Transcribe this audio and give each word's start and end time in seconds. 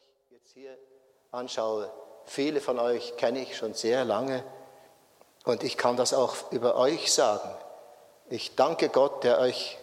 euch 0.00 0.30
jetzt 0.30 0.52
hier 0.52 0.76
anschaue, 1.30 1.90
viele 2.24 2.60
von 2.60 2.78
euch 2.78 3.16
kenne 3.16 3.40
ich 3.40 3.56
schon 3.56 3.74
sehr 3.74 4.04
lange 4.04 4.44
und 5.44 5.62
ich 5.62 5.76
kann 5.76 5.96
das 5.96 6.14
auch 6.14 6.50
über 6.52 6.76
euch 6.76 7.12
sagen. 7.12 7.50
Ich 8.28 8.54
danke 8.54 8.88
Gott, 8.88 9.24
der 9.24 9.38
euch 9.38 9.78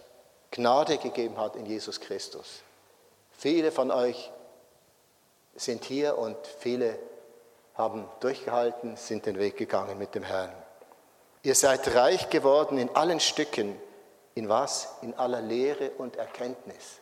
Gnade 0.51 0.97
gegeben 0.97 1.37
hat 1.37 1.55
in 1.55 1.65
Jesus 1.65 1.99
Christus. 1.99 2.61
Viele 3.31 3.71
von 3.71 3.91
euch 3.91 4.31
sind 5.55 5.83
hier 5.83 6.17
und 6.17 6.37
viele 6.59 6.97
haben 7.75 8.07
durchgehalten, 8.19 8.95
sind 8.95 9.25
den 9.25 9.37
Weg 9.37 9.57
gegangen 9.57 9.97
mit 9.97 10.15
dem 10.15 10.23
Herrn. 10.23 10.51
Ihr 11.43 11.55
seid 11.55 11.93
reich 11.95 12.29
geworden 12.29 12.77
in 12.77 12.95
allen 12.95 13.19
Stücken. 13.19 13.79
In 14.33 14.49
was? 14.49 14.89
In 15.01 15.13
aller 15.15 15.41
Lehre 15.41 15.91
und 15.91 16.15
Erkenntnis. 16.15 16.99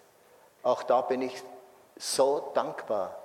Auch 0.63 0.83
da 0.83 1.01
bin 1.01 1.21
ich 1.21 1.41
so 1.97 2.51
dankbar 2.53 3.17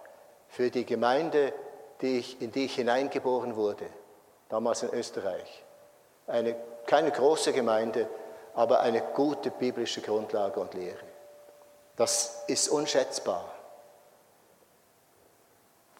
für 0.48 0.70
die 0.70 0.84
Gemeinde, 0.84 1.52
die 2.00 2.18
ich, 2.18 2.40
in 2.40 2.52
die 2.52 2.64
ich 2.66 2.74
hineingeboren 2.74 3.56
wurde, 3.56 3.86
damals 4.48 4.82
in 4.82 4.90
Österreich. 4.90 5.64
Eine, 6.26 6.56
keine 6.86 7.10
große 7.10 7.52
Gemeinde, 7.52 8.08
aber 8.54 8.80
eine 8.80 9.00
gute 9.00 9.50
biblische 9.50 10.00
Grundlage 10.00 10.60
und 10.60 10.74
Lehre. 10.74 10.98
Das 11.96 12.44
ist 12.46 12.68
unschätzbar. 12.68 13.44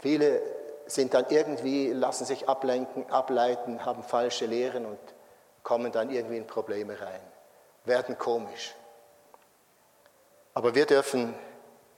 Viele 0.01 0.41
sind 0.87 1.15
dann 1.15 1.27
irgendwie, 1.29 1.93
lassen 1.93 2.25
sich 2.25 2.49
ablenken, 2.49 3.09
ableiten, 3.11 3.85
haben 3.85 4.03
falsche 4.03 4.47
Lehren 4.47 4.87
und 4.87 4.99
kommen 5.63 5.93
dann 5.93 6.11
irgendwie 6.11 6.39
in 6.39 6.47
Probleme 6.47 7.01
rein, 7.01 7.21
werden 7.85 8.19
komisch. 8.19 8.75
Aber 10.55 10.75
wir 10.75 10.87
dürfen 10.87 11.35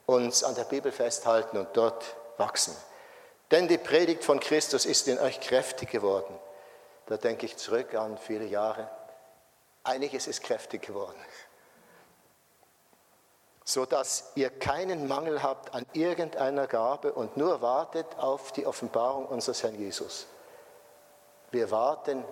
uns 0.06 0.45
an 0.45 0.55
der 0.55 0.65
Bibel 0.65 0.92
festhalten 0.92 1.56
und 1.56 1.69
dort 1.74 2.16
wachsen. 2.37 2.77
Denn 3.51 3.69
die 3.69 3.79
Predigt 3.79 4.25
von 4.25 4.41
Christus 4.41 4.87
ist 4.87 5.08
in 5.08 5.19
euch 5.19 5.41
kräftig 5.41 5.91
geworden. 5.91 6.39
Da 7.06 7.17
denke 7.17 7.47
ich 7.47 7.56
zurück 7.56 7.95
an 7.95 8.17
viele 8.17 8.47
Jahre. 8.47 8.89
Einiges 9.84 10.27
ist 10.27 10.42
kräftig 10.42 10.83
geworden. 10.83 11.19
So 13.64 13.84
dass 13.84 14.33
ihr 14.34 14.50
keinen 14.50 15.06
Mangel 15.06 15.42
habt 15.42 15.75
an 15.75 15.86
irgendeiner 15.92 16.67
Gabe 16.67 17.12
und 17.12 17.36
nur 17.36 17.62
wartet 17.62 18.06
auf 18.19 18.53
die 18.53 18.67
Offenbarung 18.67 19.27
unseres 19.27 19.62
Herrn 19.62 19.75
Jesus. 19.75 20.27
Wir 21.50 21.70
warten, 21.70 22.25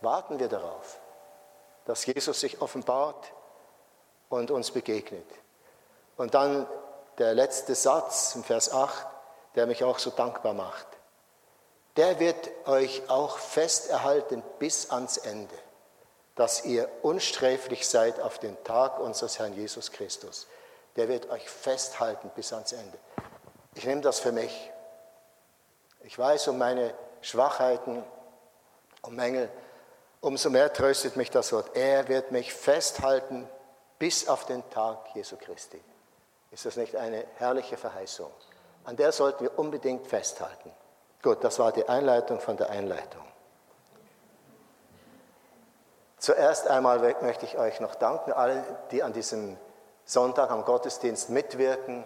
warten 0.00 0.38
wir 0.38 0.48
darauf, 0.48 0.98
dass 1.84 2.04
Jesus 2.04 2.40
sich 2.40 2.60
offenbart 2.60 3.32
und 4.28 4.50
uns 4.50 4.70
begegnet. 4.70 5.26
Und 6.16 6.34
dann 6.34 6.66
der 7.20 7.34
letzte 7.34 7.74
Satz 7.74 8.34
im 8.34 8.42
Vers 8.42 8.72
8, 8.72 9.06
der 9.54 9.66
mich 9.66 9.84
auch 9.84 9.98
so 9.98 10.08
dankbar 10.10 10.54
macht. 10.54 10.86
Der 11.96 12.18
wird 12.18 12.48
euch 12.66 13.02
auch 13.10 13.36
fest 13.36 13.90
erhalten 13.90 14.42
bis 14.58 14.90
ans 14.90 15.18
Ende, 15.18 15.54
dass 16.34 16.64
ihr 16.64 16.88
unsträflich 17.02 17.86
seid 17.86 18.18
auf 18.20 18.38
den 18.38 18.56
Tag 18.64 18.98
unseres 18.98 19.38
Herrn 19.38 19.52
Jesus 19.52 19.92
Christus. 19.92 20.46
Der 20.96 21.08
wird 21.08 21.28
euch 21.28 21.46
festhalten 21.48 22.30
bis 22.34 22.54
ans 22.54 22.72
Ende. 22.72 22.98
Ich 23.74 23.84
nehme 23.84 24.00
das 24.00 24.18
für 24.18 24.32
mich. 24.32 24.70
Ich 26.04 26.18
weiß 26.18 26.48
um 26.48 26.56
meine 26.56 26.94
Schwachheiten, 27.20 28.02
um 29.02 29.14
Mängel. 29.14 29.50
Umso 30.22 30.48
mehr 30.48 30.72
tröstet 30.72 31.16
mich 31.16 31.30
das 31.30 31.52
Wort. 31.52 31.76
Er 31.76 32.08
wird 32.08 32.32
mich 32.32 32.54
festhalten 32.54 33.46
bis 33.98 34.26
auf 34.26 34.46
den 34.46 34.68
Tag 34.70 35.14
Jesu 35.14 35.36
Christi. 35.36 35.82
Ist 36.50 36.66
das 36.66 36.76
nicht 36.76 36.96
eine 36.96 37.24
herrliche 37.36 37.76
Verheißung? 37.76 38.30
An 38.84 38.96
der 38.96 39.12
sollten 39.12 39.44
wir 39.44 39.58
unbedingt 39.58 40.06
festhalten. 40.06 40.72
Gut, 41.22 41.44
das 41.44 41.58
war 41.58 41.70
die 41.70 41.88
Einleitung 41.88 42.40
von 42.40 42.56
der 42.56 42.70
Einleitung. 42.70 43.22
Zuerst 46.18 46.68
einmal 46.68 46.98
möchte 47.22 47.46
ich 47.46 47.56
euch 47.56 47.80
noch 47.80 47.94
danken, 47.94 48.32
alle, 48.32 48.64
die 48.90 49.02
an 49.02 49.12
diesem 49.12 49.56
Sonntag 50.04 50.50
am 50.50 50.64
Gottesdienst 50.64 51.30
mitwirken. 51.30 52.04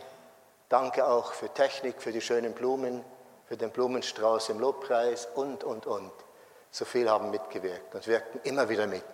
Danke 0.69 1.07
auch 1.07 1.33
für 1.33 1.49
Technik, 1.49 2.03
für 2.03 2.13
die 2.13 2.21
schönen 2.21 2.53
Blumen, 2.53 3.05
für 3.47 3.57
den 3.57 3.71
Blumenstrauß 3.71 4.51
im 4.51 4.61
Lobpreis 4.61 5.27
und, 5.35 5.65
und, 5.65 5.87
und. 5.87 6.13
So 6.71 6.85
viel 6.85 7.09
haben 7.09 7.31
mitgewirkt 7.31 7.95
und 7.95 8.07
wirkten 8.07 8.41
immer 8.43 8.69
wieder 8.69 8.87
mit. 8.87 9.05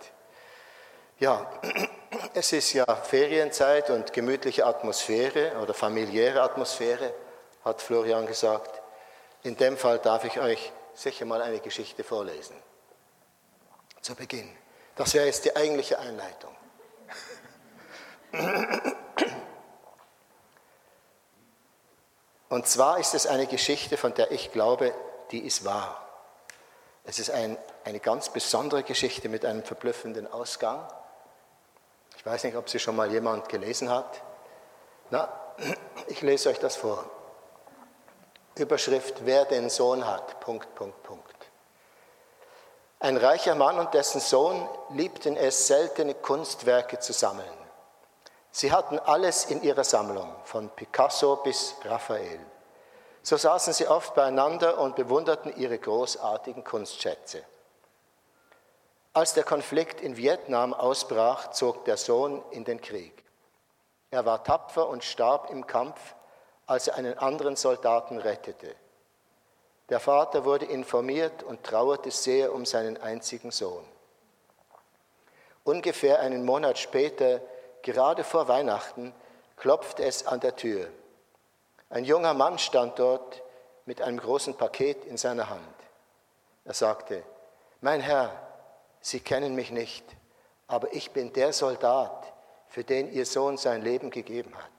Ja, 1.19 1.51
es 2.35 2.53
ist 2.53 2.73
ja 2.73 2.85
Ferienzeit 2.97 3.91
und 3.91 4.13
gemütliche 4.13 4.67
Atmosphäre 4.67 5.53
oder 5.61 5.75
familiäre 5.75 6.43
Atmosphäre, 6.43 7.15
hat 7.65 7.81
Florian 7.83 8.27
gesagt. 8.27 8.81
In 9.43 9.57
dem 9.57 9.77
Fall 9.77 9.99
darf 9.99 10.25
ich 10.25 10.39
euch 10.41 10.73
sicher 10.95 11.25
mal 11.25 11.41
eine 11.41 11.61
Geschichte 11.61 12.05
vorlesen. 12.05 12.57
Zu 14.01 14.15
Beginn. 14.15 14.51
Das 14.97 15.15
wäre 15.15 15.27
jetzt 15.27 15.45
die 15.45 15.55
eigentliche 15.55 15.99
Einleitung. 15.99 16.55
Und 22.49 22.67
zwar 22.67 22.99
ist 22.99 23.15
es 23.15 23.27
eine 23.27 23.47
Geschichte, 23.47 23.97
von 23.97 24.13
der 24.15 24.33
ich 24.33 24.53
glaube, 24.53 24.93
die 25.31 25.41
ist 25.47 25.65
wahr. 25.65 26.07
Es 27.05 27.19
ist 27.19 27.31
ein, 27.31 27.57
eine 27.85 28.01
ganz 28.01 28.31
besondere 28.31 28.83
Geschichte 28.83 29.29
mit 29.29 29.45
einem 29.45 29.63
verblüffenden 29.63 30.27
Ausgang. 30.27 30.87
Ich 32.21 32.27
weiß 32.27 32.45
nicht, 32.45 32.55
ob 32.55 32.69
sie 32.69 32.79
schon 32.79 32.97
mal 32.97 33.11
jemand 33.11 33.49
gelesen 33.49 33.89
hat. 33.89 34.21
Na, 35.09 35.27
ich 36.07 36.21
lese 36.21 36.51
euch 36.51 36.59
das 36.59 36.77
vor. 36.77 37.07
Überschrift, 38.57 39.25
wer 39.25 39.47
den 39.47 39.71
Sohn 39.71 40.07
hat, 40.07 40.39
Punkt, 40.39 40.75
Punkt, 40.75 41.03
Punkt. 41.03 41.35
Ein 42.99 43.17
reicher 43.17 43.55
Mann 43.55 43.79
und 43.79 43.95
dessen 43.95 44.21
Sohn 44.21 44.69
liebten 44.91 45.35
es, 45.35 45.67
seltene 45.67 46.13
Kunstwerke 46.13 46.99
zu 46.99 47.15
sammeln. 47.15 47.49
Sie 48.51 48.71
hatten 48.71 48.99
alles 48.99 49.47
in 49.47 49.63
ihrer 49.63 49.85
Sammlung, 49.85 50.31
von 50.45 50.69
Picasso 50.69 51.37
bis 51.37 51.75
Raphael. 51.87 52.41
So 53.23 53.39
saßen 53.39 53.73
sie 53.73 53.89
oft 53.89 54.15
beieinander 54.15 54.79
und 54.79 54.95
bewunderten 54.95 55.57
ihre 55.57 55.79
großartigen 55.79 56.65
Kunstschätze. 56.65 57.45
Als 59.13 59.35
der 59.35 59.43
Konflikt 59.43 60.01
in 60.01 60.17
Vietnam 60.17 60.73
ausbrach, 60.73 61.51
zog 61.51 61.85
der 61.85 61.97
Sohn 61.97 62.43
in 62.53 62.65
den 62.65 62.81
Krieg. 62.81 63.25
Er 64.11 64.25
war 64.25 64.45
tapfer 64.45 64.89
und 64.89 65.03
starb 65.03 65.51
im 65.51 65.67
Kampf, 65.67 66.15
als 66.67 66.87
er 66.89 66.95
einen 66.95 67.19
anderen 67.19 67.57
Soldaten 67.57 68.19
rettete. 68.19 68.75
Der 69.89 69.99
Vater 69.99 70.45
wurde 70.45 70.67
informiert 70.67 71.43
und 71.43 71.65
trauerte 71.65 72.13
sehr 72.13 72.55
um 72.55 72.65
seinen 72.65 72.97
einzigen 73.03 73.51
Sohn. 73.51 73.85
Ungefähr 75.65 76.21
einen 76.21 76.45
Monat 76.45 76.79
später, 76.79 77.41
gerade 77.83 78.23
vor 78.23 78.47
Weihnachten, 78.47 79.13
klopfte 79.57 80.05
es 80.05 80.25
an 80.27 80.39
der 80.39 80.55
Tür. 80.55 80.87
Ein 81.91 82.05
junger 82.05 82.35
Mann 82.35 82.61
stand 82.61 83.01
dort 83.01 83.43
mit 83.87 84.01
einem 84.01 84.19
großen 84.19 84.55
Paket 84.55 85.05
in 85.05 85.17
seiner 85.17 85.51
Hand. 85.51 85.75
Er 86.65 86.75
sagte, 86.75 87.25
mein 87.81 88.01
Herr, 88.01 88.50
Sie 89.01 89.21
kennen 89.21 89.55
mich 89.55 89.71
nicht, 89.71 90.05
aber 90.67 90.93
ich 90.93 91.11
bin 91.13 91.33
der 91.33 91.53
Soldat, 91.53 92.33
für 92.69 92.85
den 92.85 93.13
Ihr 93.13 93.27
Sohn 93.27 93.57
sein 93.57 93.83
Leben 93.83 94.11
gegeben 94.11 94.55
hat. 94.57 94.71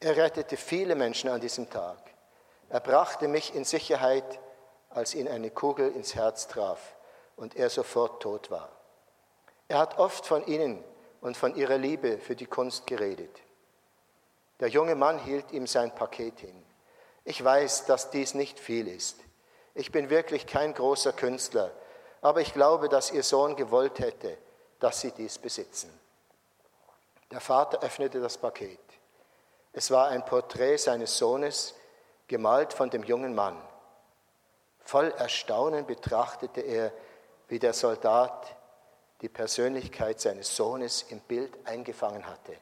Er 0.00 0.16
rettete 0.16 0.56
viele 0.56 0.94
Menschen 0.96 1.30
an 1.30 1.40
diesem 1.40 1.70
Tag. 1.70 1.98
Er 2.68 2.80
brachte 2.80 3.28
mich 3.28 3.54
in 3.54 3.64
Sicherheit, 3.64 4.40
als 4.90 5.14
ihn 5.14 5.28
eine 5.28 5.50
Kugel 5.50 5.92
ins 5.92 6.14
Herz 6.14 6.48
traf 6.48 6.96
und 7.36 7.56
er 7.56 7.70
sofort 7.70 8.22
tot 8.22 8.50
war. 8.50 8.70
Er 9.68 9.78
hat 9.78 9.98
oft 9.98 10.26
von 10.26 10.46
Ihnen 10.46 10.82
und 11.20 11.36
von 11.36 11.54
Ihrer 11.54 11.78
Liebe 11.78 12.18
für 12.18 12.34
die 12.34 12.46
Kunst 12.46 12.86
geredet. 12.86 13.40
Der 14.60 14.68
junge 14.68 14.94
Mann 14.94 15.18
hielt 15.18 15.52
ihm 15.52 15.66
sein 15.66 15.94
Paket 15.94 16.40
hin. 16.40 16.64
Ich 17.24 17.42
weiß, 17.42 17.86
dass 17.86 18.10
dies 18.10 18.34
nicht 18.34 18.58
viel 18.58 18.88
ist. 18.88 19.20
Ich 19.74 19.92
bin 19.92 20.10
wirklich 20.10 20.46
kein 20.46 20.74
großer 20.74 21.12
Künstler 21.12 21.72
aber 22.20 22.40
ich 22.40 22.52
glaube, 22.52 22.88
dass 22.88 23.10
ihr 23.10 23.22
Sohn 23.22 23.56
gewollt 23.56 23.98
hätte, 23.98 24.36
dass 24.80 25.00
sie 25.00 25.12
dies 25.12 25.38
besitzen. 25.38 25.98
Der 27.30 27.40
Vater 27.40 27.82
öffnete 27.82 28.20
das 28.20 28.38
Paket. 28.38 28.80
Es 29.72 29.90
war 29.90 30.08
ein 30.08 30.24
Porträt 30.24 30.78
seines 30.78 31.16
Sohnes, 31.18 31.74
gemalt 32.26 32.72
von 32.72 32.90
dem 32.90 33.02
jungen 33.02 33.34
Mann. 33.34 33.60
Voll 34.80 35.12
Erstaunen 35.12 35.86
betrachtete 35.86 36.62
er, 36.62 36.92
wie 37.48 37.58
der 37.58 37.72
Soldat 37.72 38.56
die 39.20 39.28
Persönlichkeit 39.28 40.20
seines 40.20 40.54
Sohnes 40.54 41.02
im 41.10 41.20
Bild 41.20 41.52
eingefangen 41.66 42.26
hatte. 42.26 42.56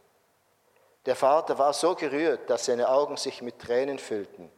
Der 1.05 1.15
Vater 1.15 1.59
war 1.59 1.73
so 1.73 1.95
gerührt, 1.95 2.51
dass 2.51 2.65
seine 2.65 2.89
Augen 2.89 3.17
sich 3.17 3.43
mit 3.43 3.61
Tränen 3.61 3.99
füllten. 3.99 4.51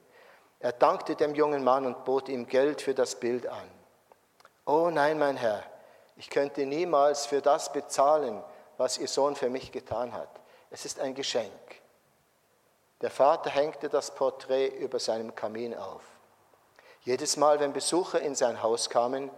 Er 0.61 0.73
dankte 0.73 1.15
dem 1.15 1.35
jungen 1.35 1.63
Mann 1.63 1.85
und 1.85 2.05
bot 2.05 2.29
ihm 2.29 2.47
Geld 2.47 2.81
für 2.81 2.95
das 2.95 3.17
Bild 3.17 3.47
an. 3.47 3.69
Oh 4.69 4.91
nein, 4.91 5.19
mein 5.19 5.39
Herr, 5.39 5.63
ich 6.19 6.29
könnte 6.29 6.67
niemals 6.67 7.25
für 7.25 7.41
das 7.41 7.73
bezahlen, 7.73 8.45
was 8.77 8.99
Ihr 8.99 9.09
Sohn 9.09 9.35
für 9.35 9.49
mich 9.49 9.73
getan 9.73 10.13
hat. 10.13 10.29
Es 10.71 10.85
ist 10.85 11.01
ein 11.01 11.15
Geschenk. 11.15 11.51
Der 13.01 13.11
Vater 13.11 13.49
hängte 13.49 13.89
das 13.89 14.15
Porträt 14.15 14.67
über 14.67 14.99
seinem 14.99 15.35
Kamin 15.35 15.75
auf. 15.75 16.03
Jedes 17.01 17.39
Mal, 17.39 17.61
wenn 17.61 17.73
Besucher 17.73 18.21
in 18.21 18.35
sein 18.35 18.63
Haus 18.63 18.91
kamen, 18.91 19.31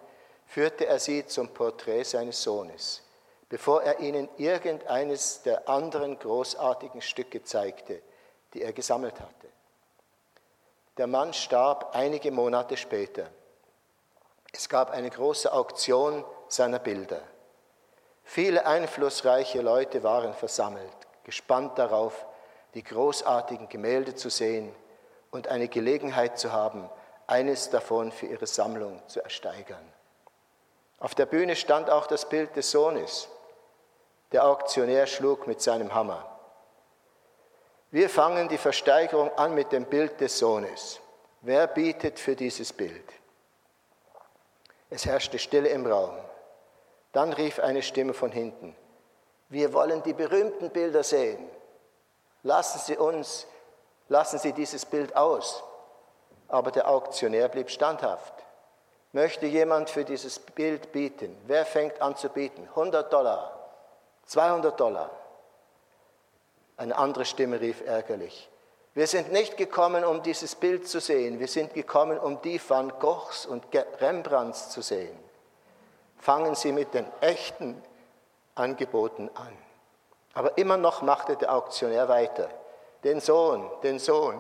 führte 0.46 0.86
er 0.86 0.98
sie 0.98 1.24
zum 1.24 1.50
Porträt 1.50 2.02
seines 2.02 2.42
Sohnes, 2.42 3.04
bevor 3.48 3.84
er 3.84 4.00
ihnen 4.00 4.28
irgendeines 4.36 5.42
der 5.42 5.68
anderen 5.68 6.18
großartigen 6.18 7.02
Stücke 7.02 7.44
zeigte, 7.44 8.02
die 8.52 8.62
er 8.62 8.72
gesammelt 8.72 9.20
hatte. 9.20 9.46
Der 10.96 11.06
Mann 11.06 11.32
starb 11.32 11.94
einige 11.94 12.32
Monate 12.32 12.76
später. 12.76 13.30
Es 14.52 14.68
gab 14.68 14.90
eine 14.90 15.10
große 15.10 15.52
Auktion 15.52 16.24
seiner 16.48 16.78
Bilder. 16.78 17.22
Viele 18.24 18.66
einflussreiche 18.66 19.60
Leute 19.60 20.02
waren 20.02 20.34
versammelt, 20.34 20.92
gespannt 21.24 21.78
darauf, 21.78 22.26
die 22.74 22.82
großartigen 22.82 23.68
Gemälde 23.68 24.14
zu 24.14 24.30
sehen 24.30 24.74
und 25.30 25.48
eine 25.48 25.68
Gelegenheit 25.68 26.38
zu 26.38 26.52
haben, 26.52 26.88
eines 27.26 27.70
davon 27.70 28.12
für 28.12 28.26
ihre 28.26 28.46
Sammlung 28.46 29.02
zu 29.08 29.22
ersteigern. 29.22 29.92
Auf 30.98 31.14
der 31.14 31.26
Bühne 31.26 31.56
stand 31.56 31.88
auch 31.88 32.06
das 32.06 32.28
Bild 32.28 32.54
des 32.56 32.70
Sohnes. 32.70 33.28
Der 34.32 34.44
Auktionär 34.44 35.06
schlug 35.06 35.46
mit 35.46 35.60
seinem 35.60 35.94
Hammer. 35.94 36.26
Wir 37.90 38.08
fangen 38.08 38.48
die 38.48 38.58
Versteigerung 38.58 39.36
an 39.36 39.54
mit 39.54 39.72
dem 39.72 39.86
Bild 39.86 40.20
des 40.20 40.38
Sohnes. 40.38 41.00
Wer 41.40 41.66
bietet 41.66 42.18
für 42.20 42.36
dieses 42.36 42.72
Bild? 42.72 43.19
Es 44.90 45.06
herrschte 45.06 45.38
Stille 45.38 45.68
im 45.68 45.86
Raum. 45.86 46.16
Dann 47.12 47.32
rief 47.32 47.58
eine 47.58 47.82
Stimme 47.82 48.14
von 48.14 48.30
hinten, 48.30 48.76
wir 49.50 49.72
wollen 49.72 50.02
die 50.04 50.12
berühmten 50.12 50.70
Bilder 50.70 51.02
sehen. 51.02 51.50
Lassen 52.44 52.78
Sie 52.78 52.96
uns, 52.96 53.48
lassen 54.08 54.38
Sie 54.38 54.52
dieses 54.52 54.86
Bild 54.86 55.14
aus. 55.16 55.62
Aber 56.46 56.70
der 56.70 56.88
Auktionär 56.88 57.48
blieb 57.48 57.68
standhaft. 57.68 58.32
Möchte 59.12 59.46
jemand 59.46 59.90
für 59.90 60.04
dieses 60.04 60.38
Bild 60.38 60.92
bieten? 60.92 61.36
Wer 61.46 61.66
fängt 61.66 62.00
an 62.00 62.16
zu 62.16 62.28
bieten? 62.28 62.62
100 62.68 63.12
Dollar, 63.12 63.70
200 64.26 64.78
Dollar. 64.78 65.10
Eine 66.76 66.96
andere 66.96 67.24
Stimme 67.24 67.60
rief 67.60 67.84
ärgerlich. 67.84 68.48
Wir 69.00 69.06
sind 69.06 69.32
nicht 69.32 69.56
gekommen, 69.56 70.04
um 70.04 70.22
dieses 70.22 70.54
Bild 70.54 70.86
zu 70.86 71.00
sehen. 71.00 71.40
Wir 71.40 71.48
sind 71.48 71.72
gekommen, 71.72 72.18
um 72.18 72.42
die 72.42 72.60
Van 72.68 72.92
Goghs 72.98 73.46
und 73.46 73.64
Rembrandts 73.98 74.68
zu 74.68 74.82
sehen. 74.82 75.18
Fangen 76.18 76.54
Sie 76.54 76.70
mit 76.70 76.92
den 76.92 77.06
echten 77.22 77.82
Angeboten 78.54 79.30
an. 79.32 79.56
Aber 80.34 80.58
immer 80.58 80.76
noch 80.76 81.00
machte 81.00 81.34
der 81.36 81.54
Auktionär 81.54 82.10
weiter. 82.10 82.50
Den 83.02 83.20
Sohn, 83.20 83.70
den 83.82 83.98
Sohn. 83.98 84.38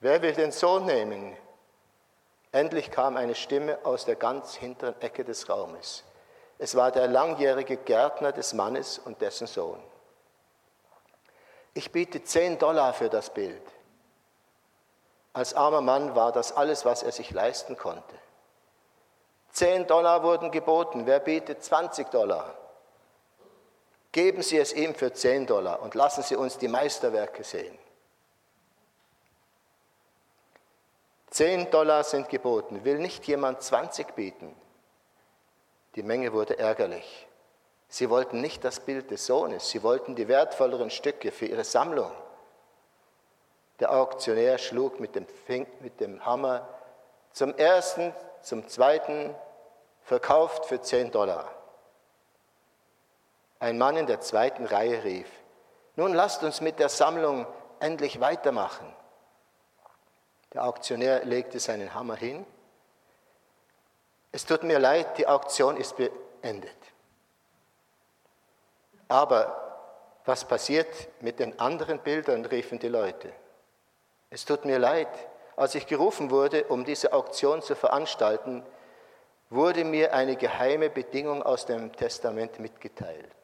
Wer 0.00 0.20
will 0.20 0.34
den 0.34 0.52
Sohn 0.52 0.84
nehmen? 0.84 1.34
Endlich 2.50 2.90
kam 2.90 3.16
eine 3.16 3.34
Stimme 3.34 3.78
aus 3.82 4.04
der 4.04 4.16
ganz 4.16 4.56
hinteren 4.56 5.00
Ecke 5.00 5.24
des 5.24 5.48
Raumes. 5.48 6.04
Es 6.58 6.74
war 6.74 6.92
der 6.92 7.08
langjährige 7.08 7.78
Gärtner 7.78 8.32
des 8.32 8.52
Mannes 8.52 8.98
und 8.98 9.22
dessen 9.22 9.46
Sohn 9.46 9.82
ich 11.74 11.90
biete 11.90 12.22
10 12.22 12.58
Dollar 12.58 12.92
für 12.92 13.08
das 13.08 13.32
Bild. 13.32 13.62
Als 15.32 15.54
armer 15.54 15.80
Mann 15.80 16.14
war 16.14 16.32
das 16.32 16.52
alles, 16.52 16.84
was 16.84 17.02
er 17.02 17.12
sich 17.12 17.30
leisten 17.30 17.76
konnte. 17.76 18.14
10 19.52 19.86
Dollar 19.86 20.22
wurden 20.22 20.50
geboten. 20.50 21.06
Wer 21.06 21.20
bietet 21.20 21.62
20 21.62 22.10
Dollar? 22.10 22.56
Geben 24.12 24.42
Sie 24.42 24.58
es 24.58 24.74
ihm 24.74 24.94
für 24.94 25.12
10 25.12 25.46
Dollar 25.46 25.80
und 25.80 25.94
lassen 25.94 26.22
Sie 26.22 26.36
uns 26.36 26.58
die 26.58 26.68
Meisterwerke 26.68 27.44
sehen. 27.44 27.78
10 31.30 31.70
Dollar 31.70 32.04
sind 32.04 32.28
geboten. 32.28 32.84
Will 32.84 32.98
nicht 32.98 33.26
jemand 33.26 33.62
20 33.62 34.14
bieten? 34.14 34.54
Die 35.94 36.02
Menge 36.02 36.34
wurde 36.34 36.58
ärgerlich. 36.58 37.26
Sie 37.92 38.08
wollten 38.08 38.40
nicht 38.40 38.64
das 38.64 38.80
Bild 38.80 39.10
des 39.10 39.26
Sohnes, 39.26 39.68
sie 39.68 39.82
wollten 39.82 40.14
die 40.14 40.26
wertvolleren 40.26 40.88
Stücke 40.88 41.30
für 41.30 41.44
ihre 41.44 41.62
Sammlung. 41.62 42.10
Der 43.80 43.92
Auktionär 43.92 44.56
schlug 44.56 44.98
mit 44.98 45.14
dem, 45.14 45.26
Fink, 45.26 45.68
mit 45.82 46.00
dem 46.00 46.24
Hammer 46.24 46.66
zum 47.34 47.54
ersten, 47.54 48.14
zum 48.40 48.66
zweiten, 48.66 49.34
verkauft 50.04 50.64
für 50.64 50.80
10 50.80 51.10
Dollar. 51.10 51.52
Ein 53.58 53.76
Mann 53.76 53.98
in 53.98 54.06
der 54.06 54.22
zweiten 54.22 54.64
Reihe 54.64 55.04
rief, 55.04 55.28
nun 55.94 56.14
lasst 56.14 56.42
uns 56.42 56.62
mit 56.62 56.78
der 56.78 56.88
Sammlung 56.88 57.46
endlich 57.78 58.20
weitermachen. 58.20 58.90
Der 60.54 60.64
Auktionär 60.64 61.26
legte 61.26 61.60
seinen 61.60 61.92
Hammer 61.92 62.16
hin. 62.16 62.46
Es 64.32 64.46
tut 64.46 64.62
mir 64.62 64.78
leid, 64.78 65.18
die 65.18 65.26
Auktion 65.26 65.76
ist 65.76 65.94
beendet. 65.98 66.91
Aber 69.12 70.22
was 70.24 70.42
passiert 70.46 70.88
mit 71.20 71.38
den 71.38 71.60
anderen 71.60 71.98
Bildern, 71.98 72.46
riefen 72.46 72.78
die 72.78 72.88
Leute. 72.88 73.30
Es 74.30 74.46
tut 74.46 74.64
mir 74.64 74.78
leid, 74.78 75.10
als 75.54 75.74
ich 75.74 75.86
gerufen 75.86 76.30
wurde, 76.30 76.64
um 76.68 76.86
diese 76.86 77.12
Auktion 77.12 77.60
zu 77.60 77.74
veranstalten, 77.76 78.64
wurde 79.50 79.84
mir 79.84 80.14
eine 80.14 80.36
geheime 80.36 80.88
Bedingung 80.88 81.42
aus 81.42 81.66
dem 81.66 81.92
Testament 81.92 82.58
mitgeteilt. 82.58 83.36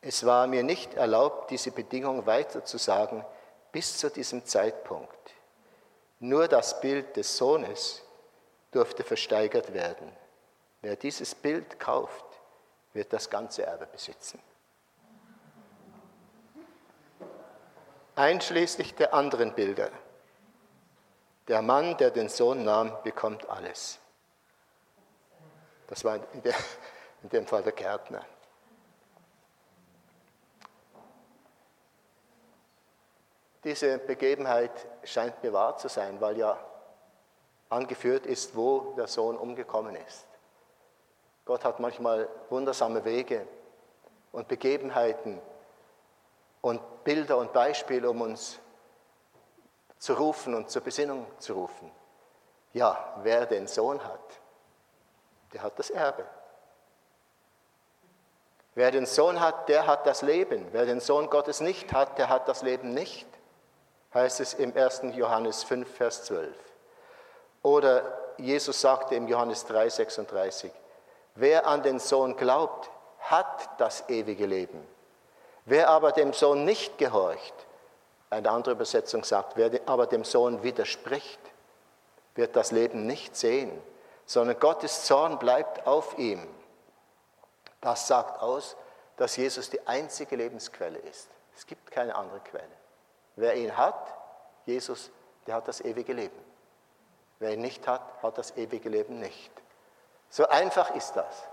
Es 0.00 0.26
war 0.26 0.48
mir 0.48 0.64
nicht 0.64 0.94
erlaubt, 0.94 1.52
diese 1.52 1.70
Bedingung 1.70 2.26
weiterzusagen 2.26 3.24
bis 3.70 3.98
zu 3.98 4.10
diesem 4.10 4.44
Zeitpunkt. 4.46 5.30
Nur 6.18 6.48
das 6.48 6.80
Bild 6.80 7.16
des 7.16 7.36
Sohnes 7.36 8.02
durfte 8.72 9.04
versteigert 9.04 9.72
werden. 9.72 10.10
Wer 10.82 10.96
dieses 10.96 11.36
Bild 11.36 11.78
kauft, 11.78 12.24
wird 12.92 13.12
das 13.12 13.30
ganze 13.30 13.64
Erbe 13.64 13.86
besitzen. 13.86 14.40
Einschließlich 18.16 18.94
der 18.94 19.14
anderen 19.14 19.54
Bilder. 19.54 19.90
Der 21.48 21.62
Mann, 21.62 21.96
der 21.96 22.10
den 22.10 22.28
Sohn 22.28 22.64
nahm, 22.64 22.96
bekommt 23.02 23.48
alles. 23.48 23.98
Das 25.86 26.04
war 26.04 26.20
in, 26.32 26.42
der, 26.42 26.54
in 27.22 27.28
dem 27.30 27.46
Fall 27.46 27.62
der 27.62 27.72
Gärtner. 27.72 28.24
Diese 33.64 33.98
Begebenheit 33.98 34.70
scheint 35.04 35.42
mir 35.42 35.52
wahr 35.52 35.76
zu 35.76 35.88
sein, 35.88 36.20
weil 36.20 36.38
ja 36.38 36.58
angeführt 37.68 38.26
ist, 38.26 38.56
wo 38.56 38.94
der 38.96 39.06
Sohn 39.06 39.36
umgekommen 39.36 39.96
ist. 39.96 40.26
Gott 41.50 41.64
hat 41.64 41.80
manchmal 41.80 42.28
wundersame 42.48 43.04
Wege 43.04 43.44
und 44.30 44.46
Begebenheiten 44.46 45.42
und 46.60 46.80
Bilder 47.02 47.38
und 47.38 47.52
Beispiele, 47.52 48.08
um 48.08 48.20
uns 48.20 48.60
zu 49.98 50.12
rufen 50.12 50.54
und 50.54 50.70
zur 50.70 50.82
Besinnung 50.82 51.26
zu 51.40 51.54
rufen. 51.54 51.90
Ja, 52.72 53.16
wer 53.24 53.46
den 53.46 53.66
Sohn 53.66 54.00
hat, 54.04 54.20
der 55.52 55.64
hat 55.64 55.76
das 55.76 55.90
Erbe. 55.90 56.24
Wer 58.76 58.92
den 58.92 59.06
Sohn 59.06 59.40
hat, 59.40 59.68
der 59.68 59.88
hat 59.88 60.06
das 60.06 60.22
Leben. 60.22 60.68
Wer 60.70 60.86
den 60.86 61.00
Sohn 61.00 61.28
Gottes 61.28 61.60
nicht 61.60 61.92
hat, 61.92 62.16
der 62.16 62.28
hat 62.28 62.46
das 62.46 62.62
Leben 62.62 62.94
nicht, 62.94 63.26
heißt 64.14 64.38
es 64.38 64.54
im 64.54 64.72
1. 64.76 65.02
Johannes 65.14 65.64
5, 65.64 65.96
Vers 65.96 66.26
12. 66.26 66.56
Oder 67.64 68.36
Jesus 68.36 68.80
sagte 68.80 69.16
im 69.16 69.26
Johannes 69.26 69.66
3, 69.66 69.88
36, 69.88 70.70
Wer 71.40 71.66
an 71.66 71.82
den 71.82 71.98
Sohn 71.98 72.36
glaubt, 72.36 72.90
hat 73.20 73.80
das 73.80 74.06
ewige 74.10 74.44
Leben. 74.44 74.86
Wer 75.64 75.88
aber 75.88 76.12
dem 76.12 76.34
Sohn 76.34 76.66
nicht 76.66 76.98
gehorcht, 76.98 77.54
eine 78.28 78.50
andere 78.50 78.74
Übersetzung 78.74 79.24
sagt, 79.24 79.56
wer 79.56 79.70
aber 79.86 80.06
dem 80.06 80.22
Sohn 80.22 80.62
widerspricht, 80.62 81.40
wird 82.34 82.56
das 82.56 82.72
Leben 82.72 83.06
nicht 83.06 83.36
sehen, 83.36 83.72
sondern 84.26 84.60
Gottes 84.60 85.04
Zorn 85.06 85.38
bleibt 85.38 85.86
auf 85.86 86.18
ihm. 86.18 86.46
Das 87.80 88.06
sagt 88.06 88.42
aus, 88.42 88.76
dass 89.16 89.38
Jesus 89.38 89.70
die 89.70 89.86
einzige 89.86 90.36
Lebensquelle 90.36 90.98
ist. 90.98 91.30
Es 91.56 91.66
gibt 91.66 91.90
keine 91.90 92.16
andere 92.16 92.40
Quelle. 92.40 92.68
Wer 93.36 93.54
ihn 93.54 93.78
hat, 93.78 94.14
Jesus, 94.66 95.10
der 95.46 95.54
hat 95.54 95.68
das 95.68 95.80
ewige 95.80 96.12
Leben. 96.12 96.44
Wer 97.38 97.54
ihn 97.54 97.62
nicht 97.62 97.88
hat, 97.88 98.02
hat 98.22 98.36
das 98.36 98.54
ewige 98.58 98.90
Leben 98.90 99.20
nicht. 99.20 99.50
So 100.30 100.46
einfach 100.46 100.94
ist 100.94 101.14
das. 101.14 101.48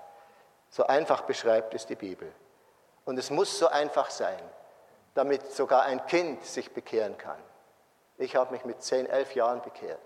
So 0.70 0.86
einfach 0.86 1.22
beschreibt 1.22 1.74
es 1.74 1.86
die 1.86 1.96
Bibel. 1.96 2.32
Und 3.06 3.18
es 3.18 3.30
muss 3.30 3.58
so 3.58 3.68
einfach 3.68 4.10
sein, 4.10 4.40
damit 5.16 5.52
sogar 5.52 5.84
ein 5.84 6.06
Kind 6.06 6.46
sich 6.46 6.72
bekehren 6.74 7.18
kann. 7.18 7.42
Ich 8.18 8.36
habe 8.36 8.52
mich 8.52 8.66
mit 8.66 8.82
10, 8.82 9.08
11 9.08 9.36
Jahren 9.36 9.62
bekehrt, 9.62 10.00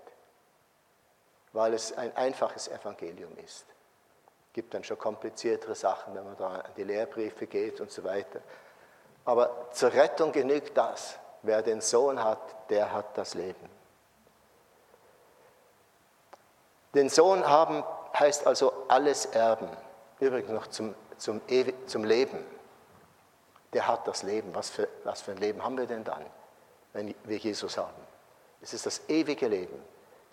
weil 1.53 1.73
es 1.73 1.97
ein 1.97 2.15
einfaches 2.15 2.67
Evangelium 2.67 3.37
ist. 3.37 3.65
Es 4.47 4.53
gibt 4.53 4.73
dann 4.73 4.83
schon 4.83 4.99
kompliziertere 4.99 5.75
Sachen, 5.75 6.13
wenn 6.15 6.23
man 6.23 6.37
da 6.37 6.47
an 6.47 6.71
die 6.75 6.83
Lehrbriefe 6.83 7.47
geht 7.47 7.81
und 7.81 7.91
so 7.91 8.03
weiter. 8.03 8.41
Aber 9.25 9.69
zur 9.71 9.93
Rettung 9.93 10.31
genügt 10.31 10.77
das. 10.77 11.17
wer 11.43 11.61
den 11.61 11.81
Sohn 11.81 12.23
hat, 12.23 12.69
der 12.69 12.91
hat 12.93 13.17
das 13.17 13.33
Leben. 13.33 13.69
Den 16.93 17.09
Sohn 17.09 17.47
haben 17.47 17.83
heißt 18.13 18.47
also 18.47 18.73
alles 18.87 19.25
erben. 19.25 19.69
Übrigens 20.19 20.51
noch 20.51 20.67
zum, 20.67 20.95
zum, 21.17 21.41
zum 21.87 22.03
Leben. 22.03 22.39
Der 23.73 23.87
hat 23.87 24.07
das 24.07 24.23
Leben. 24.23 24.53
Was 24.53 24.69
für, 24.69 24.87
was 25.03 25.21
für 25.21 25.31
ein 25.31 25.37
Leben 25.37 25.63
haben 25.63 25.77
wir 25.77 25.85
denn 25.85 26.03
dann, 26.03 26.25
wenn 26.93 27.15
wir 27.23 27.37
Jesus 27.37 27.77
haben? 27.77 28.01
Es 28.61 28.73
ist 28.73 28.85
das 28.85 29.01
ewige 29.07 29.47
Leben. 29.47 29.81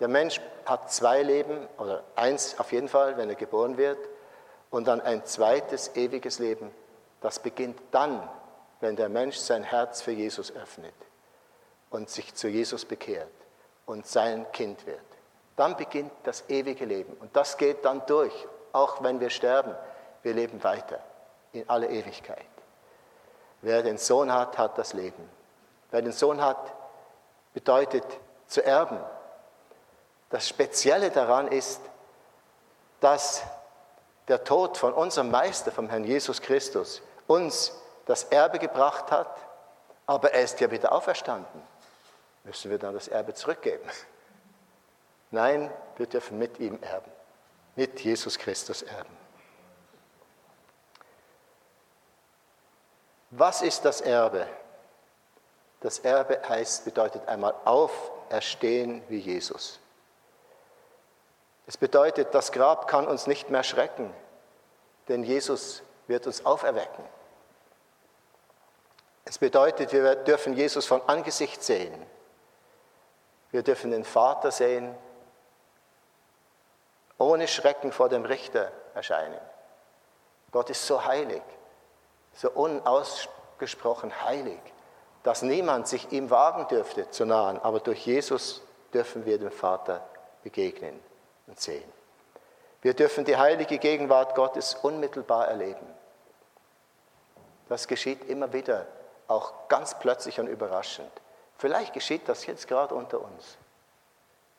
Der 0.01 0.09
Mensch 0.09 0.41
hat 0.65 0.93
zwei 0.93 1.23
Leben, 1.23 1.67
oder 1.79 2.05
eins 2.15 2.59
auf 2.61 2.73
jeden 2.73 2.89
Fall, 2.89 3.17
wenn 3.17 3.29
er 3.29 3.35
geboren 3.35 3.77
wird, 3.77 3.99
und 4.71 4.87
dann 4.87 5.01
ein 5.01 5.25
zweites 5.25 5.97
ewiges 5.97 6.39
Leben. 6.39 6.71
Das 7.21 7.39
beginnt 7.41 7.81
dann, 7.91 8.29
wenn 8.81 8.97
der 8.97 9.09
Mensch 9.09 9.37
sein 9.37 9.65
Herz 9.65 10.03
für 10.03 10.13
Jesus 10.13 10.55
öffnet 10.55 10.95
und 11.91 12.11
sich 12.11 12.35
zu 12.35 12.49
Jesus 12.49 12.85
bekehrt 12.85 13.33
und 13.87 14.07
sein 14.07 14.47
Kind 14.53 14.87
wird. 14.87 15.01
Dann 15.59 15.77
beginnt 15.77 16.13
das 16.23 16.49
ewige 16.49 16.85
Leben. 16.85 17.15
Und 17.15 17.35
das 17.35 17.57
geht 17.57 17.85
dann 17.85 18.07
durch, 18.07 18.47
auch 18.73 19.03
wenn 19.03 19.19
wir 19.19 19.29
sterben. 19.29 19.75
Wir 20.23 20.33
leben 20.33 20.63
weiter 20.63 21.01
in 21.51 21.69
alle 21.69 21.89
Ewigkeit. 21.89 22.47
Wer 23.61 23.83
den 23.83 23.99
Sohn 23.99 24.33
hat, 24.33 24.57
hat 24.57 24.79
das 24.79 24.93
Leben. 24.93 25.29
Wer 25.91 26.03
den 26.03 26.13
Sohn 26.13 26.41
hat, 26.41 26.73
bedeutet 27.55 28.05
zu 28.47 28.65
erben. 28.65 29.01
Das 30.31 30.47
Spezielle 30.47 31.11
daran 31.11 31.49
ist, 31.49 31.81
dass 33.01 33.43
der 34.29 34.45
Tod 34.45 34.77
von 34.77 34.93
unserem 34.93 35.33
Meister, 35.33 35.73
vom 35.73 35.89
Herrn 35.89 36.05
Jesus 36.05 36.41
Christus, 36.41 37.03
uns 37.27 37.73
das 38.07 38.23
Erbe 38.25 38.61
gebracht 38.61 39.11
hat, 39.11 39.37
aber 40.07 40.33
er 40.33 40.43
ist 40.43 40.61
ja 40.61 40.71
wieder 40.71 40.93
auferstanden. 40.93 41.63
Müssen 42.45 42.71
wir 42.71 42.79
dann 42.79 42.95
das 42.95 43.09
Erbe 43.09 43.35
zurückgeben? 43.35 43.83
Nein, 45.31 45.71
wir 45.97 46.07
dürfen 46.07 46.39
mit 46.39 46.59
ihm 46.59 46.79
erben, 46.83 47.11
mit 47.77 48.01
Jesus 48.01 48.39
Christus 48.39 48.83
erben. 48.83 49.17
Was 53.31 53.63
ist 53.63 53.85
das 53.85 54.01
Erbe? 54.01 54.47
Das 55.81 55.99
Erbe 55.99 56.41
heißt, 56.49 56.85
bedeutet 56.85 57.29
einmal 57.29 57.55
auferstehen 57.65 59.03
wie 59.09 59.19
Jesus. 59.19 59.79
Es 61.67 61.77
bedeutet, 61.77 62.35
das 62.35 62.51
Grab 62.51 62.89
kann 62.89 63.07
uns 63.07 63.27
nicht 63.27 63.51
mehr 63.51 63.63
schrecken, 63.63 64.13
denn 65.09 65.23
Jesus 65.23 65.83
wird 66.07 66.27
uns 66.27 66.47
auferwecken. 66.47 67.05
Es 69.27 69.39
bedeutet, 69.39 69.93
wir 69.93 70.17
dürfen 70.17 70.55
Jesus 70.55 70.87
von 70.87 71.03
Angesicht 71.07 71.63
sehen. 71.63 71.95
Wir 73.51 73.63
dürfen 73.63 73.91
den 73.91 74.05
Vater 74.05 74.51
sehen, 74.51 74.95
ohne 77.19 77.49
Schrecken 77.49 77.93
vor 77.93 78.09
dem 78.09 78.25
Richter 78.25 78.71
erscheinen. 78.95 79.41
Gott 80.53 80.71
ist 80.71 80.87
so 80.87 81.05
heilig, 81.05 81.43
so 82.35 82.51
unausgesprochen 82.51 84.25
heilig, 84.25 84.61
dass 85.25 85.43
niemand 85.43 85.89
sich 85.89 86.11
ihm 86.13 86.31
wagen 86.31 86.69
dürfte 86.69 87.11
zu 87.11 87.27
nahen, 87.27 87.61
aber 87.61 87.81
durch 87.81 88.07
Jesus 88.07 88.63
dürfen 88.95 89.27
wir 89.27 89.39
dem 89.39 89.51
Vater 89.51 90.01
begegnen 90.43 90.99
und 91.47 91.61
sehen. 91.61 91.93
Wir 92.81 92.95
dürfen 92.95 93.25
die 93.25 93.37
heilige 93.37 93.79
Gegenwart 93.79 94.35
Gottes 94.37 94.75
unmittelbar 94.75 95.49
erleben. 95.49 95.87
Das 97.69 97.89
geschieht 97.89 98.29
immer 98.29 98.53
wieder, 98.53 98.87
auch 99.27 99.53
ganz 99.69 99.99
plötzlich 99.99 100.39
und 100.41 100.47
überraschend. 100.47 101.11
Vielleicht 101.59 101.93
geschieht 101.93 102.29
das 102.29 102.47
jetzt 102.47 102.69
gerade 102.69 102.95
unter 102.95 103.21
uns. 103.21 103.59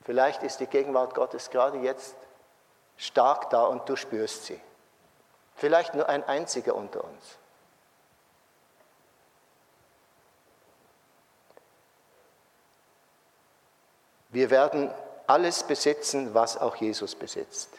Vielleicht 0.03 0.43
ist 0.43 0.59
die 0.59 0.67
Gegenwart 0.67 1.15
Gottes 1.15 1.49
gerade 1.49 1.77
jetzt 1.79 2.15
stark 2.99 3.49
da 3.49 3.63
und 3.63 3.87
du 3.89 3.95
spürst 3.95 4.45
sie. 4.45 4.59
Vielleicht 5.55 5.95
nur 5.95 6.07
ein 6.07 6.23
einziger 6.23 6.75
unter 6.75 7.03
uns. 7.03 7.37
Wir 14.29 14.51
werden 14.51 14.93
alles 15.25 15.63
besitzen, 15.63 16.33
was 16.33 16.57
auch 16.57 16.75
Jesus 16.75 17.15
besitzt. 17.15 17.69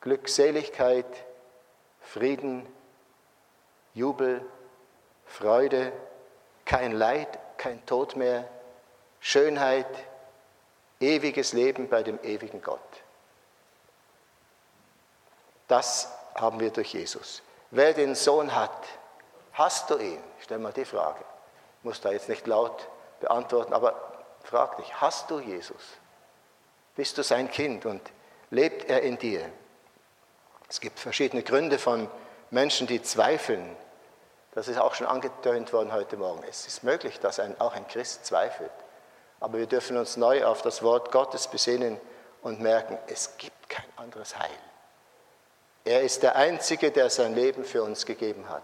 Glückseligkeit, 0.00 1.06
Frieden, 2.00 2.64
Jubel, 3.94 4.44
Freude, 5.26 5.92
kein 6.64 6.92
Leid, 6.92 7.38
kein 7.56 7.84
Tod 7.84 8.16
mehr, 8.16 8.48
Schönheit, 9.18 9.86
ewiges 11.00 11.52
Leben 11.52 11.88
bei 11.88 12.02
dem 12.02 12.22
ewigen 12.22 12.62
Gott. 12.62 12.80
Das 15.68 16.12
haben 16.34 16.60
wir 16.60 16.70
durch 16.70 16.94
Jesus. 16.94 17.42
Wer 17.70 17.92
den 17.94 18.14
Sohn 18.14 18.54
hat, 18.54 18.86
hast 19.52 19.90
du 19.90 19.98
ihn? 19.98 20.22
Ich 20.38 20.44
stelle 20.44 20.60
mal 20.60 20.72
die 20.72 20.84
Frage. 20.84 21.20
Ich 21.78 21.84
muss 21.84 22.00
da 22.00 22.10
jetzt 22.10 22.28
nicht 22.28 22.46
laut 22.46 22.88
beantworten, 23.20 23.72
aber 23.72 23.94
frag 24.42 24.76
dich, 24.78 25.00
hast 25.00 25.30
du 25.30 25.38
Jesus? 25.38 25.98
bist 26.98 27.16
du 27.16 27.22
sein 27.22 27.48
Kind 27.48 27.86
und 27.86 28.02
lebt 28.50 28.90
er 28.90 29.02
in 29.02 29.18
dir. 29.18 29.48
Es 30.68 30.80
gibt 30.80 30.98
verschiedene 30.98 31.44
Gründe 31.44 31.78
von 31.78 32.10
Menschen, 32.50 32.88
die 32.88 33.00
zweifeln. 33.00 33.76
Das 34.50 34.66
ist 34.66 34.78
auch 34.78 34.96
schon 34.96 35.06
angetönt 35.06 35.72
worden 35.72 35.92
heute 35.92 36.16
Morgen. 36.16 36.42
Es 36.50 36.66
ist 36.66 36.82
möglich, 36.82 37.20
dass 37.20 37.38
ein, 37.38 37.58
auch 37.60 37.72
ein 37.72 37.86
Christ 37.86 38.26
zweifelt. 38.26 38.72
Aber 39.38 39.58
wir 39.58 39.66
dürfen 39.66 39.96
uns 39.96 40.16
neu 40.16 40.44
auf 40.44 40.60
das 40.62 40.82
Wort 40.82 41.12
Gottes 41.12 41.46
besinnen 41.46 42.00
und 42.42 42.60
merken, 42.60 42.98
es 43.06 43.36
gibt 43.36 43.68
kein 43.68 43.86
anderes 43.94 44.36
Heil. 44.36 44.50
Er 45.88 46.02
ist 46.02 46.22
der 46.22 46.36
Einzige, 46.36 46.90
der 46.90 47.08
sein 47.08 47.34
Leben 47.34 47.64
für 47.64 47.82
uns 47.82 48.04
gegeben 48.04 48.48
hat. 48.48 48.62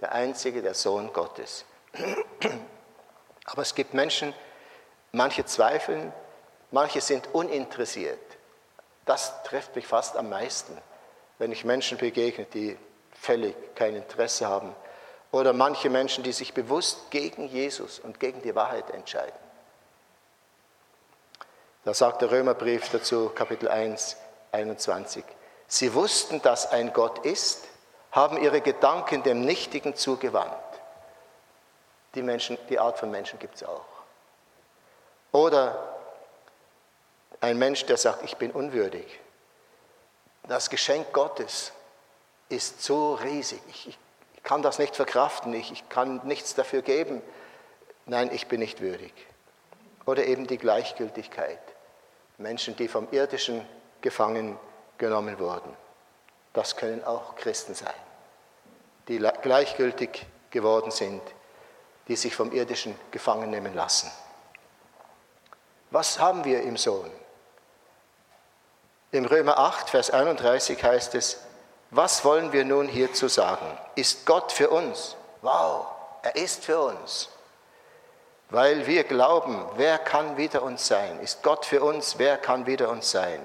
Der 0.00 0.12
Einzige, 0.12 0.62
der 0.62 0.74
Sohn 0.74 1.12
Gottes. 1.12 1.64
Aber 3.46 3.62
es 3.62 3.74
gibt 3.74 3.94
Menschen, 3.94 4.32
manche 5.10 5.44
zweifeln, 5.44 6.12
Manche 6.72 7.02
sind 7.02 7.28
uninteressiert. 7.34 8.18
Das 9.04 9.42
trifft 9.42 9.76
mich 9.76 9.86
fast 9.86 10.16
am 10.16 10.30
meisten, 10.30 10.76
wenn 11.38 11.52
ich 11.52 11.64
Menschen 11.64 11.98
begegne, 11.98 12.46
die 12.46 12.78
völlig 13.12 13.54
kein 13.74 13.94
Interesse 13.94 14.48
haben. 14.48 14.74
Oder 15.32 15.52
manche 15.52 15.90
Menschen, 15.90 16.24
die 16.24 16.32
sich 16.32 16.54
bewusst 16.54 17.10
gegen 17.10 17.46
Jesus 17.46 17.98
und 17.98 18.20
gegen 18.20 18.40
die 18.40 18.54
Wahrheit 18.54 18.90
entscheiden. 18.90 19.38
Da 21.84 21.92
sagt 21.92 22.22
der 22.22 22.30
Römerbrief 22.30 22.88
dazu, 22.88 23.30
Kapitel 23.34 23.68
1, 23.68 24.16
21. 24.52 25.24
Sie 25.72 25.94
wussten, 25.94 26.42
dass 26.42 26.70
ein 26.70 26.92
Gott 26.92 27.24
ist, 27.24 27.66
haben 28.10 28.36
ihre 28.36 28.60
Gedanken 28.60 29.22
dem 29.22 29.40
Nichtigen 29.40 29.96
zugewandt. 29.96 30.52
Die, 32.14 32.20
Menschen, 32.20 32.58
die 32.68 32.78
Art 32.78 32.98
von 32.98 33.10
Menschen 33.10 33.38
gibt 33.38 33.54
es 33.54 33.62
auch. 33.62 33.86
Oder 35.32 35.96
ein 37.40 37.56
Mensch, 37.56 37.86
der 37.86 37.96
sagt, 37.96 38.22
ich 38.22 38.36
bin 38.36 38.50
unwürdig. 38.50 39.18
Das 40.46 40.68
Geschenk 40.68 41.10
Gottes 41.14 41.72
ist 42.50 42.82
so 42.82 43.14
riesig. 43.14 43.62
Ich, 43.70 43.88
ich 43.88 44.42
kann 44.42 44.60
das 44.60 44.78
nicht 44.78 44.94
verkraften. 44.94 45.54
Ich, 45.54 45.72
ich 45.72 45.88
kann 45.88 46.20
nichts 46.24 46.54
dafür 46.54 46.82
geben. 46.82 47.22
Nein, 48.04 48.28
ich 48.30 48.46
bin 48.46 48.60
nicht 48.60 48.82
würdig. 48.82 49.14
Oder 50.04 50.26
eben 50.26 50.46
die 50.46 50.58
Gleichgültigkeit. 50.58 51.62
Menschen, 52.36 52.76
die 52.76 52.88
vom 52.88 53.08
Irdischen 53.10 53.66
gefangen 54.02 54.58
genommen 54.98 55.38
wurden. 55.38 55.76
Das 56.52 56.76
können 56.76 57.04
auch 57.04 57.34
Christen 57.36 57.74
sein, 57.74 57.94
die 59.08 59.18
gleichgültig 59.18 60.26
geworden 60.50 60.90
sind, 60.90 61.22
die 62.08 62.16
sich 62.16 62.34
vom 62.34 62.52
Irdischen 62.52 62.94
gefangen 63.10 63.50
nehmen 63.50 63.74
lassen. 63.74 64.10
Was 65.90 66.18
haben 66.18 66.44
wir 66.44 66.62
im 66.62 66.76
Sohn? 66.76 67.10
Im 69.10 69.26
Römer 69.26 69.58
8, 69.58 69.90
Vers 69.90 70.10
31 70.10 70.82
heißt 70.82 71.14
es, 71.14 71.38
was 71.90 72.24
wollen 72.24 72.52
wir 72.52 72.64
nun 72.64 72.88
hierzu 72.88 73.28
sagen? 73.28 73.66
Ist 73.94 74.24
Gott 74.24 74.52
für 74.52 74.70
uns? 74.70 75.16
Wow, 75.42 75.86
er 76.22 76.36
ist 76.36 76.64
für 76.64 76.80
uns. 76.80 77.28
Weil 78.48 78.86
wir 78.86 79.04
glauben, 79.04 79.66
wer 79.76 79.98
kann 79.98 80.38
wider 80.38 80.62
uns 80.62 80.86
sein? 80.86 81.20
Ist 81.20 81.42
Gott 81.42 81.66
für 81.66 81.82
uns? 81.82 82.18
Wer 82.18 82.38
kann 82.38 82.64
wider 82.64 82.88
uns 82.88 83.10
sein? 83.10 83.40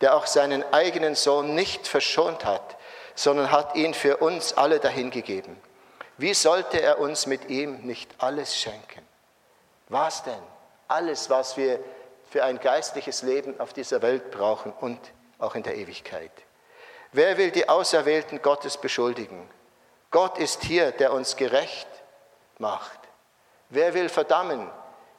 Der 0.00 0.16
auch 0.16 0.26
seinen 0.26 0.64
eigenen 0.72 1.14
Sohn 1.14 1.54
nicht 1.54 1.86
verschont 1.86 2.44
hat, 2.44 2.76
sondern 3.14 3.50
hat 3.50 3.74
ihn 3.76 3.94
für 3.94 4.18
uns 4.18 4.54
alle 4.54 4.80
dahingegeben. 4.80 5.56
Wie 6.16 6.34
sollte 6.34 6.80
er 6.80 6.98
uns 6.98 7.26
mit 7.26 7.48
ihm 7.48 7.80
nicht 7.82 8.10
alles 8.18 8.56
schenken? 8.56 9.06
Was 9.88 10.22
denn? 10.22 10.42
Alles, 10.88 11.30
was 11.30 11.56
wir 11.56 11.80
für 12.30 12.44
ein 12.44 12.60
geistliches 12.60 13.22
Leben 13.22 13.58
auf 13.58 13.72
dieser 13.72 14.02
Welt 14.02 14.30
brauchen 14.30 14.72
und 14.72 14.98
auch 15.38 15.54
in 15.54 15.62
der 15.62 15.76
Ewigkeit. 15.76 16.30
Wer 17.12 17.36
will 17.36 17.50
die 17.50 17.68
Auserwählten 17.68 18.40
Gottes 18.40 18.76
beschuldigen? 18.76 19.48
Gott 20.10 20.38
ist 20.38 20.62
hier, 20.62 20.92
der 20.92 21.12
uns 21.12 21.36
gerecht 21.36 21.88
macht. 22.58 22.98
Wer 23.68 23.94
will 23.94 24.08
verdammen? 24.08 24.70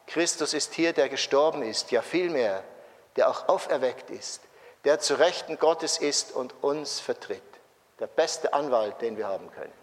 Christus 0.08 0.54
ist 0.54 0.74
hier, 0.74 0.94
der 0.94 1.10
gestorben 1.10 1.64
ist, 1.64 1.92
ja 1.92 2.02
vielmehr, 2.02 2.64
der 3.16 3.30
auch 3.30 3.48
auferweckt 3.50 4.10
ist, 4.10 4.42
der 4.84 5.00
zu 5.00 5.16
Rechten 5.16 5.60
Gottes 5.60 5.98
ist 5.98 6.34
und 6.34 6.54
uns 6.64 7.00
vertritt. 7.00 7.42
Der 8.00 8.08
beste 8.08 8.54
Anwalt, 8.54 9.02
den 9.02 9.18
wir 9.18 9.28
haben 9.28 9.52
können. 9.52 9.74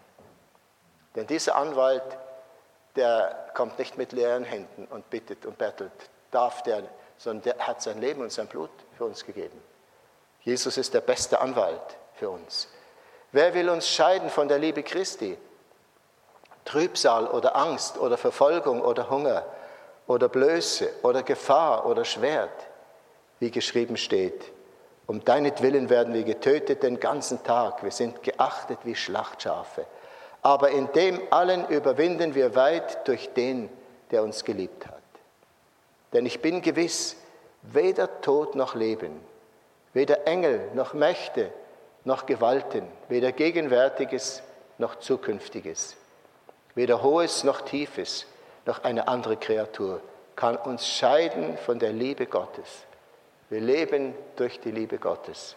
Denn 1.15 1.25
dieser 1.27 1.55
Anwalt, 1.55 2.03
der 2.95 3.51
kommt 3.53 3.79
nicht 3.79 3.97
mit 3.97 4.11
leeren 4.11 4.43
Händen 4.43 4.85
und 4.85 5.09
bittet 5.09 5.45
und 5.45 5.57
bettelt, 5.57 5.91
darf 6.31 6.63
der, 6.63 6.83
sondern 7.17 7.43
der 7.43 7.67
hat 7.67 7.81
sein 7.81 7.99
Leben 7.99 8.21
und 8.21 8.31
sein 8.31 8.47
Blut 8.47 8.69
für 8.97 9.05
uns 9.05 9.25
gegeben. 9.25 9.61
Jesus 10.41 10.77
ist 10.77 10.93
der 10.93 11.01
beste 11.01 11.39
Anwalt 11.39 11.81
für 12.15 12.29
uns. 12.29 12.67
Wer 13.31 13.53
will 13.53 13.69
uns 13.69 13.87
scheiden 13.87 14.29
von 14.29 14.47
der 14.47 14.59
Liebe 14.59 14.83
Christi? 14.83 15.37
Trübsal 16.65 17.27
oder 17.27 17.55
Angst 17.55 17.97
oder 17.97 18.17
Verfolgung 18.17 18.81
oder 18.81 19.09
Hunger 19.09 19.45
oder 20.07 20.27
Blöße 20.29 20.91
oder 21.03 21.23
Gefahr 21.23 21.85
oder 21.85 22.05
Schwert, 22.05 22.67
wie 23.39 23.51
geschrieben 23.51 23.97
steht. 23.97 24.51
Um 25.09 25.25
deinetwillen 25.25 25.89
werden 25.89 26.13
wir 26.13 26.23
getötet 26.23 26.83
den 26.83 26.99
ganzen 26.99 27.41
Tag. 27.43 27.81
Wir 27.81 27.89
sind 27.89 28.21
geachtet 28.21 28.77
wie 28.83 28.93
Schlachtschafe. 28.93 29.87
Aber 30.43 30.69
in 30.69 30.91
dem 30.93 31.19
allen 31.31 31.67
überwinden 31.67 32.35
wir 32.35 32.53
weit 32.53 33.07
durch 33.07 33.33
den, 33.33 33.69
der 34.11 34.21
uns 34.21 34.43
geliebt 34.45 34.85
hat. 34.85 35.01
Denn 36.13 36.27
ich 36.27 36.43
bin 36.43 36.61
gewiss, 36.61 37.15
weder 37.63 38.21
Tod 38.21 38.53
noch 38.53 38.75
Leben, 38.75 39.19
weder 39.93 40.27
Engel 40.27 40.69
noch 40.75 40.93
Mächte 40.93 41.49
noch 42.03 42.27
Gewalten, 42.27 42.83
weder 43.07 43.31
Gegenwärtiges 43.31 44.43
noch 44.77 44.99
Zukünftiges, 44.99 45.97
weder 46.75 47.01
Hohes 47.01 47.43
noch 47.43 47.61
Tiefes, 47.61 48.27
noch 48.67 48.83
eine 48.83 49.07
andere 49.07 49.37
Kreatur 49.37 50.01
kann 50.35 50.55
uns 50.55 50.87
scheiden 50.87 51.57
von 51.57 51.79
der 51.79 51.93
Liebe 51.93 52.27
Gottes. 52.27 52.85
Wir 53.49 53.61
leben 53.61 54.15
durch 54.35 54.59
die 54.59 54.71
Liebe 54.71 54.99
Gottes, 54.99 55.55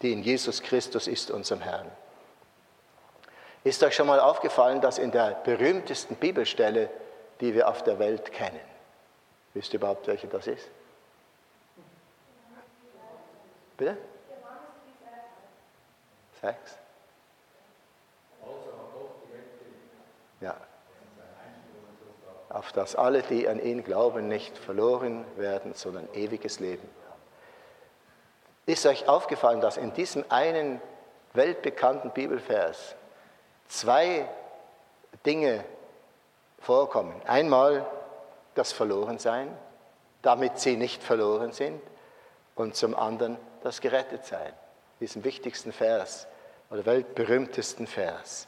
die 0.00 0.12
in 0.12 0.22
Jesus 0.22 0.62
Christus 0.62 1.06
ist, 1.06 1.30
unserem 1.30 1.60
Herrn. 1.60 1.90
Ist 3.64 3.82
euch 3.82 3.94
schon 3.94 4.06
mal 4.06 4.20
aufgefallen, 4.20 4.80
dass 4.80 4.98
in 4.98 5.10
der 5.10 5.32
berühmtesten 5.44 6.16
Bibelstelle, 6.16 6.88
die 7.40 7.54
wir 7.54 7.68
auf 7.68 7.82
der 7.84 7.98
Welt 7.98 8.32
kennen, 8.32 8.60
wisst 9.52 9.74
ihr 9.74 9.78
überhaupt, 9.78 10.06
welche 10.06 10.26
das 10.26 10.46
ist? 10.46 10.70
Bitte? 13.76 13.96
Sechs? 16.40 16.78
Ja. 20.40 20.56
Auf 22.48 22.72
dass 22.72 22.96
alle, 22.96 23.22
die 23.22 23.48
an 23.48 23.62
ihn 23.62 23.84
glauben, 23.84 24.28
nicht 24.28 24.56
verloren 24.56 25.24
werden, 25.36 25.74
sondern 25.74 26.08
ewiges 26.14 26.60
Leben. 26.60 26.88
Ist 28.66 28.86
euch 28.86 29.08
aufgefallen, 29.08 29.60
dass 29.60 29.76
in 29.76 29.92
diesem 29.94 30.24
einen 30.28 30.80
weltbekannten 31.34 32.10
Bibelvers 32.10 32.94
zwei 33.66 34.28
Dinge 35.24 35.64
vorkommen? 36.60 37.20
Einmal 37.26 37.86
das 38.54 38.72
Verlorensein, 38.72 39.56
damit 40.22 40.58
sie 40.58 40.76
nicht 40.76 41.02
verloren 41.02 41.52
sind, 41.52 41.80
und 42.54 42.74
zum 42.74 42.94
anderen 42.94 43.38
das 43.62 43.80
Gerettetsein 43.80 44.52
diesem 45.00 45.22
wichtigsten 45.22 45.72
Vers 45.72 46.26
oder 46.70 46.84
weltberühmtesten 46.84 47.86
Vers. 47.86 48.47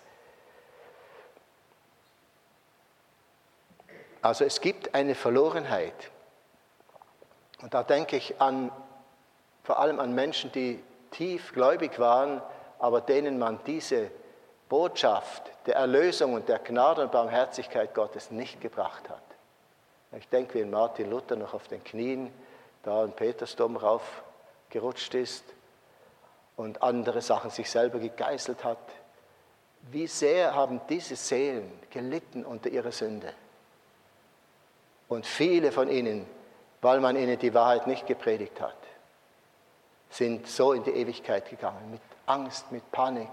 Also 4.23 4.45
es 4.45 4.61
gibt 4.61 4.95
eine 4.95 5.15
Verlorenheit. 5.15 6.11
Und 7.63 7.75
da 7.75 7.83
denke 7.83 8.17
ich 8.17 8.41
an, 8.41 8.71
vor 9.63 9.79
allem 9.79 10.01
an 10.01 10.15
Menschen, 10.15 10.53
die 10.53 10.83
tief 11.11 11.53
gläubig 11.53 11.99
waren, 11.99 12.43
aber 12.79 13.01
denen 13.01 13.39
man 13.39 13.61
diese 13.67 14.11
Botschaft 14.69 15.51
der 15.67 15.77
Erlösung 15.77 16.35
und 16.35 16.49
der 16.49 16.59
Gnade 16.59 17.03
und 17.03 17.13
Barmherzigkeit 17.13 17.95
Gottes 17.95 18.31
nicht 18.31 18.61
gebracht 18.61 19.09
hat. 19.09 19.23
Ich 20.17 20.29
denke, 20.29 20.55
wie 20.55 20.65
Martin 20.65 21.11
Luther 21.11 21.37
noch 21.37 21.55
auf 21.55 21.69
den 21.69 21.83
Knien 21.85 22.33
da 22.83 23.05
in 23.05 23.13
Petersdom 23.13 23.77
raufgerutscht 23.77 25.15
ist 25.15 25.45
und 26.57 26.83
andere 26.83 27.21
Sachen 27.21 27.51
sich 27.51 27.71
selber 27.71 27.99
gegeißelt 27.99 28.65
hat. 28.65 28.79
Wie 29.91 30.07
sehr 30.07 30.55
haben 30.55 30.81
diese 30.89 31.17
Seelen 31.17 31.71
gelitten 31.91 32.45
unter 32.45 32.71
ihrer 32.71 32.93
Sünde? 32.93 33.33
Und 35.11 35.27
viele 35.27 35.73
von 35.73 35.91
ihnen, 35.91 36.25
weil 36.81 37.01
man 37.01 37.17
ihnen 37.17 37.37
die 37.37 37.53
Wahrheit 37.53 37.89
nicht 37.89 38.07
gepredigt 38.07 38.61
hat, 38.61 38.77
sind 40.09 40.47
so 40.47 40.73
in 40.73 40.85
die 40.85 40.93
Ewigkeit 40.93 41.51
gegangen, 41.51 41.91
mit 41.91 42.01
Angst, 42.27 42.71
mit 42.71 42.91
Panik, 42.93 43.29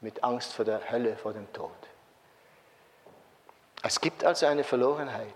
mit 0.00 0.22
Angst 0.22 0.52
vor 0.52 0.64
der 0.64 0.88
Hölle, 0.88 1.16
vor 1.16 1.32
dem 1.32 1.52
Tod. 1.52 1.72
Es 3.82 4.00
gibt 4.00 4.24
also 4.24 4.46
eine 4.46 4.62
Verlorenheit. 4.62 5.34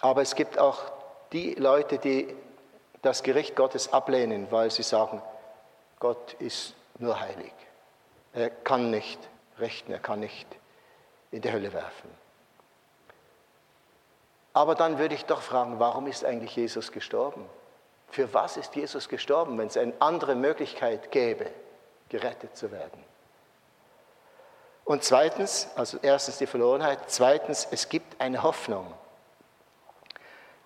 Aber 0.00 0.22
es 0.22 0.34
gibt 0.34 0.58
auch 0.58 0.82
die 1.30 1.54
Leute, 1.54 1.98
die 1.98 2.34
das 3.00 3.22
Gericht 3.22 3.54
Gottes 3.54 3.92
ablehnen, 3.92 4.50
weil 4.50 4.72
sie 4.72 4.82
sagen, 4.82 5.22
Gott 6.00 6.32
ist 6.40 6.74
nur 6.98 7.20
heilig. 7.20 7.52
Er 8.32 8.50
kann 8.50 8.90
nicht 8.90 9.20
richten, 9.60 9.92
er 9.92 10.00
kann 10.00 10.18
nicht 10.18 10.48
in 11.30 11.40
die 11.40 11.52
Hölle 11.52 11.72
werfen. 11.72 12.10
Aber 14.52 14.74
dann 14.74 14.98
würde 14.98 15.14
ich 15.14 15.24
doch 15.26 15.42
fragen, 15.42 15.78
warum 15.78 16.06
ist 16.06 16.24
eigentlich 16.24 16.56
Jesus 16.56 16.90
gestorben? 16.92 17.46
Für 18.08 18.34
was 18.34 18.56
ist 18.56 18.74
Jesus 18.74 19.08
gestorben, 19.08 19.56
wenn 19.58 19.68
es 19.68 19.76
eine 19.76 19.92
andere 20.00 20.34
Möglichkeit 20.34 21.12
gäbe, 21.12 21.46
gerettet 22.08 22.56
zu 22.56 22.72
werden? 22.72 23.04
Und 24.84 25.04
zweitens, 25.04 25.68
also 25.76 25.98
erstens 26.02 26.38
die 26.38 26.48
Verlorenheit, 26.48 26.98
zweitens, 27.06 27.68
es 27.70 27.88
gibt 27.88 28.20
eine 28.20 28.42
Hoffnung. 28.42 28.92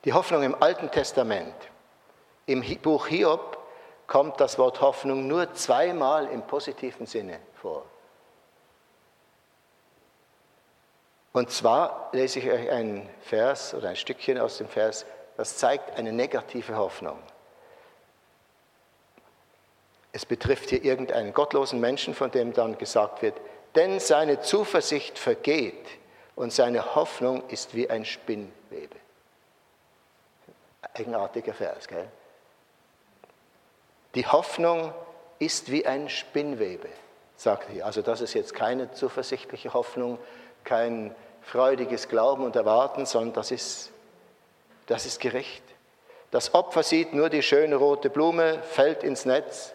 Die 0.07 0.15
Hoffnung 0.15 0.43
im 0.43 0.63
Alten 0.63 0.91
Testament. 0.91 1.55
Im 2.47 2.63
Buch 2.81 3.07
Hiob 3.07 3.59
kommt 4.07 4.41
das 4.41 4.59
Wort 4.59 4.81
Hoffnung 4.81 5.27
nur 5.27 5.53
zweimal 5.53 6.27
im 6.29 6.43
positiven 6.43 7.05
Sinne 7.05 7.39
vor. 7.55 7.85
Und 11.35 11.51
zwar 11.51 12.11
lese 12.13 12.39
ich 12.39 12.49
euch 12.49 12.71
einen 12.71 13.11
Vers 13.23 13.75
oder 13.75 13.89
ein 13.89 13.97
Stückchen 13.97 14.39
aus 14.39 14.59
dem 14.59 14.69
Vers, 14.69 15.05
das 15.37 15.57
zeigt 15.57 15.99
eine 15.99 16.13
negative 16.13 16.77
Hoffnung. 16.77 17.19
Es 20.13 20.25
betrifft 20.25 20.71
hier 20.71 20.85
irgendeinen 20.85 21.35
gottlosen 21.35 21.81
Menschen, 21.81 22.15
von 22.15 22.31
dem 22.31 22.53
dann 22.53 22.79
gesagt 22.79 23.21
wird, 23.23 23.35
denn 23.75 23.99
seine 23.99 24.43
Zuversicht 24.43 25.19
vergeht 25.19 25.85
und 26.37 26.53
seine 26.53 26.95
Hoffnung 26.95 27.43
ist 27.49 27.75
wie 27.75 27.91
ein 27.91 28.05
Spinnwebe. 28.05 28.97
Eigenartiger 30.83 31.53
Vers, 31.53 31.89
gell? 31.89 32.09
Die 34.15 34.25
Hoffnung 34.25 34.95
ist 35.41 35.73
wie 35.73 35.85
ein 35.85 36.09
Spinnwebe, 36.09 36.91
sagt 37.35 37.75
er. 37.75 37.87
Also 37.87 38.03
das 38.03 38.21
ist 38.21 38.35
jetzt 38.35 38.55
keine 38.55 38.93
zuversichtliche 38.93 39.75
Hoffnung, 39.75 40.21
kein 40.65 41.15
freudiges 41.43 42.09
Glauben 42.09 42.45
und 42.45 42.57
Erwarten, 42.57 43.07
sondern 43.07 43.35
das 43.35 43.51
ist, 43.51 43.93
das 44.87 45.07
ist 45.07 45.21
Gericht. 45.21 45.63
Das 46.31 46.55
Opfer 46.55 46.83
sieht 46.83 47.15
nur 47.15 47.29
die 47.29 47.43
schöne 47.43 47.77
rote 47.77 48.11
Blume, 48.11 48.63
fällt 48.63 49.05
ins 49.05 49.25
Netz 49.25 49.73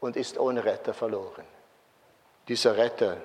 und 0.00 0.16
ist 0.16 0.38
ohne 0.38 0.64
Retter 0.64 0.94
verloren. 0.94 1.44
Dieser 2.48 2.76
Retter 2.76 3.18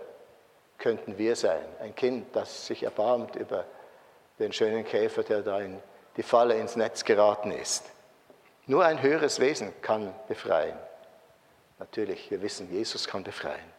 könnten 0.78 1.18
wir 1.18 1.36
sein, 1.36 1.64
ein 1.80 1.96
Kind, 1.96 2.36
das 2.36 2.68
sich 2.68 2.84
erbarmt 2.84 3.36
über 3.36 3.66
den 4.40 4.52
schönen 4.52 4.84
Käfer, 4.84 5.24
der 5.24 5.42
da 5.42 5.60
in 5.62 5.82
die 6.18 6.24
Falle 6.24 6.58
ins 6.58 6.76
Netz 6.76 7.06
geraten 7.06 7.52
ist. 7.52 7.86
Nur 8.68 8.84
ein 8.84 9.02
höheres 9.02 9.40
Wesen 9.40 9.74
kann 9.82 10.14
befreien. 10.28 10.78
Natürlich, 11.80 12.30
wir 12.32 12.42
wissen, 12.42 12.72
Jesus 12.72 13.08
kann 13.08 13.24
befreien. 13.24 13.75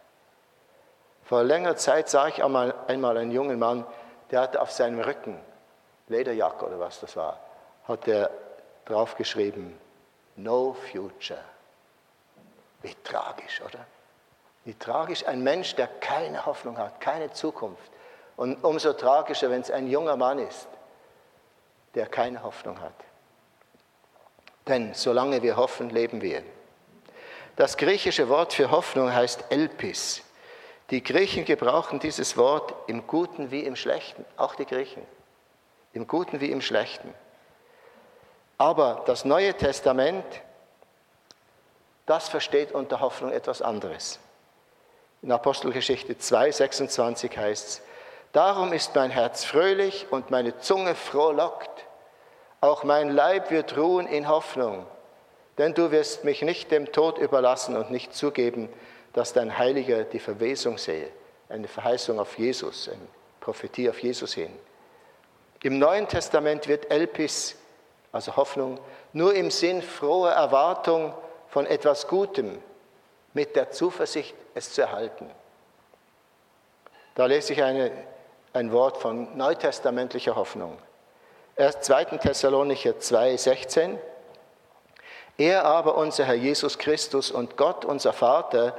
Vor 1.27 1.43
längerer 1.43 1.75
Zeit 1.75 2.07
sah 2.07 2.29
ich 2.29 2.41
einmal, 2.41 2.73
einmal 2.87 3.17
einen 3.17 3.31
jungen 3.31 3.59
Mann, 3.59 3.85
der 4.31 4.41
hatte 4.41 4.61
auf 4.61 4.71
seinem 4.71 5.01
Rücken, 5.01 5.37
Lederjacke 6.07 6.65
oder 6.65 6.79
was 6.79 7.01
das 7.01 7.17
war, 7.17 7.37
hat 7.85 8.07
er 8.07 8.29
draufgeschrieben, 8.85 9.77
No 10.37 10.73
Future. 10.89 11.43
Wie 12.81 12.95
tragisch, 13.03 13.61
oder? 13.61 13.85
Wie 14.63 14.73
tragisch 14.75 15.27
ein 15.27 15.43
Mensch, 15.43 15.75
der 15.75 15.87
keine 15.87 16.45
Hoffnung 16.45 16.77
hat, 16.77 17.01
keine 17.01 17.31
Zukunft. 17.31 17.91
Und 18.37 18.63
umso 18.63 18.93
tragischer, 18.93 19.49
wenn 19.49 19.61
es 19.61 19.71
ein 19.71 19.87
junger 19.87 20.15
Mann 20.15 20.39
ist, 20.39 20.67
der 21.95 22.05
keine 22.05 22.41
Hoffnung 22.41 22.79
hat. 22.79 22.93
Denn 24.65 24.93
solange 24.93 25.41
wir 25.41 25.57
hoffen, 25.57 25.89
leben 25.89 26.21
wir. 26.21 26.43
Das 27.57 27.75
griechische 27.75 28.29
Wort 28.29 28.53
für 28.53 28.71
Hoffnung 28.71 29.11
heißt 29.11 29.45
Elpis. 29.49 30.23
Die 30.89 31.03
Griechen 31.03 31.43
gebrauchen 31.43 31.99
dieses 31.99 32.37
Wort 32.37 32.73
im 32.87 33.07
Guten 33.07 33.51
wie 33.51 33.61
im 33.61 33.75
Schlechten, 33.75 34.25
auch 34.37 34.55
die 34.55 34.65
Griechen, 34.65 35.03
im 35.93 36.07
Guten 36.07 36.39
wie 36.39 36.51
im 36.51 36.61
Schlechten. 36.61 37.13
Aber 38.57 39.03
das 39.05 39.25
Neue 39.25 39.53
Testament, 39.53 40.25
das 42.05 42.29
versteht 42.29 42.71
unter 42.71 43.01
Hoffnung 43.01 43.31
etwas 43.31 43.61
anderes. 43.61 44.19
In 45.21 45.31
Apostelgeschichte 45.31 46.17
2, 46.17 46.51
26 46.51 47.37
heißt 47.37 47.67
es, 47.67 47.81
Darum 48.33 48.71
ist 48.71 48.93
mein 48.95 49.09
Herz 49.09 49.43
fröhlich 49.43 50.07
und 50.11 50.31
meine 50.31 50.59
Zunge 50.59 50.95
frohlockt. 50.95 51.85
Auch 52.61 52.83
mein 52.83 53.09
Leib 53.09 53.51
wird 53.51 53.77
ruhen 53.77 54.05
in 54.07 54.27
Hoffnung, 54.27 54.85
denn 55.57 55.73
du 55.73 55.91
wirst 55.91 56.23
mich 56.23 56.41
nicht 56.41 56.71
dem 56.71 56.91
Tod 56.91 57.17
überlassen 57.17 57.75
und 57.75 57.89
nicht 57.89 58.13
zugeben, 58.13 58.69
dass 59.13 59.33
dein 59.33 59.57
Heiliger 59.57 60.03
die 60.03 60.19
Verwesung 60.19 60.77
sehe. 60.77 61.09
Eine 61.49 61.67
Verheißung 61.67 62.19
auf 62.19 62.37
Jesus, 62.37 62.89
eine 62.89 63.07
Prophetie 63.39 63.89
auf 63.89 63.99
Jesus 64.01 64.33
hin. 64.33 64.51
Im 65.63 65.79
Neuen 65.79 66.07
Testament 66.07 66.67
wird 66.67 66.91
Elpis, 66.91 67.55
also 68.11 68.35
Hoffnung, 68.35 68.79
nur 69.13 69.33
im 69.33 69.49
Sinn 69.49 69.81
froher 69.81 70.31
Erwartung 70.31 71.13
von 71.47 71.65
etwas 71.65 72.07
Gutem 72.07 72.59
mit 73.33 73.55
der 73.55 73.71
Zuversicht, 73.71 74.35
es 74.53 74.73
zu 74.73 74.81
erhalten. 74.81 75.29
Da 77.15 77.25
lese 77.25 77.53
ich 77.53 77.63
eine, 77.63 77.91
ein 78.53 78.71
Wort 78.71 78.97
von 78.97 79.35
neutestamentlicher 79.37 80.35
Hoffnung. 80.35 80.77
Erst 81.55 81.83
2. 81.85 82.05
Thessalonicher 82.17 82.99
2, 82.99 83.37
16. 83.37 83.99
Er 85.39 85.65
aber, 85.65 85.95
unser 85.97 86.25
Herr 86.25 86.35
Jesus 86.35 86.77
Christus 86.77 87.31
und 87.31 87.57
Gott, 87.57 87.85
unser 87.85 88.13
Vater, 88.13 88.75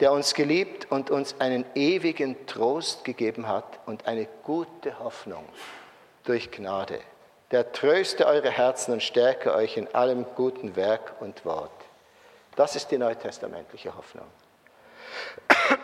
der 0.00 0.12
uns 0.12 0.34
geliebt 0.34 0.90
und 0.90 1.10
uns 1.10 1.40
einen 1.40 1.64
ewigen 1.74 2.46
Trost 2.46 3.04
gegeben 3.04 3.48
hat 3.48 3.80
und 3.86 4.06
eine 4.06 4.26
gute 4.42 4.98
Hoffnung 4.98 5.44
durch 6.24 6.50
Gnade. 6.50 7.00
Der 7.50 7.72
tröste 7.72 8.26
eure 8.26 8.50
Herzen 8.50 8.92
und 8.92 9.02
stärke 9.02 9.54
euch 9.54 9.76
in 9.76 9.94
allem 9.94 10.26
guten 10.34 10.76
Werk 10.76 11.14
und 11.20 11.44
Wort. 11.44 11.70
Das 12.56 12.76
ist 12.76 12.90
die 12.90 12.98
neutestamentliche 12.98 13.96
Hoffnung. 13.96 14.26